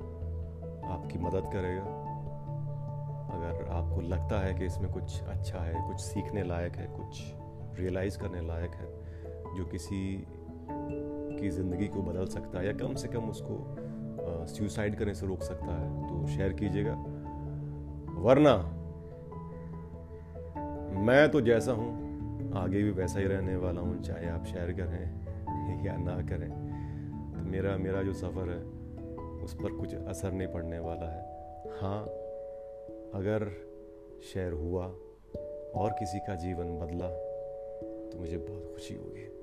आपकी 0.86 1.20
मदद 1.20 1.50
करेगा। 1.54 1.95
अगर 3.36 3.70
आपको 3.72 4.02
लगता 4.02 4.40
है 4.40 4.54
कि 4.54 4.66
इसमें 4.66 4.92
कुछ 4.92 5.22
अच्छा 5.24 5.60
है, 5.60 5.88
कुछ 5.88 6.00
सीखने 6.00 6.44
लायक 6.44 6.76
है, 6.76 6.88
कुछ 6.88 7.80
रियलाइज़ 7.80 8.18
करने 8.20 8.42
लायक 8.48 8.72
है, 8.72 8.88
जो 9.56 9.66
किसी 9.66 10.26
की 10.70 11.50
ज़िंदगी 11.50 11.88
को 11.88 12.02
बदल 12.02 12.26
सकता 12.26 12.60
है 12.60 12.66
या 12.66 12.74
कम 12.74 12.96
से 12.96 13.08
कम 13.08 13.30
उसको 13.30 14.46
सुसाइड 14.48 14.96
करने 14.96 15.14
से 15.14 15.28
रोक 15.28 15.42
सकता 15.42 15.74
है 15.74 16.08
तो 16.08 16.28
शेयर 16.28 16.54
कीजिएगा। 16.54 16.94
वरना, 18.22 18.56
मैं 21.06 21.30
तो 21.32 21.42
जैसा 21.42 21.72
हूँ, 21.72 22.52
आगे 22.56 22.84
भी 22.84 22.92
वैसा 22.92 23.20
ही 23.20 23.26
रहने 23.26 23.56
वाला 23.56 23.82
हूँ, 23.82 24.02
चाहे 24.04 24.30
आप 24.30 24.46
शेयर 24.46 24.72
करें 24.72 25.84
या 25.86 25.96
ना 25.98 26.16
करें। 26.28 26.50
तो 26.50 27.50
मेरा 27.52 27.76
मेरा 27.78 28.04
जो 28.04 28.14
सफ़र 28.14 28.50
है, 28.50 28.62
उस 29.44 29.54
पर 29.54 29.78
कुछ 29.78 29.96
असर 29.96 30.32
नहीं 30.32 30.48
पड़ने 30.48 30.80
वाला 30.80 31.10
है। 31.12 31.22
हाँ 31.82 32.06
अगर 33.16 33.52
शेयर 34.34 34.52
हुआ 34.52 34.86
और 35.76 35.92
किसी 36.00 36.20
का 36.20 36.36
जीवन 36.36 36.80
बदला 36.80 37.10
तो 38.10 38.20
मुझे 38.20 38.38
बहुत 38.38 38.74
खुशी 38.74 38.96
होगी। 38.96 39.35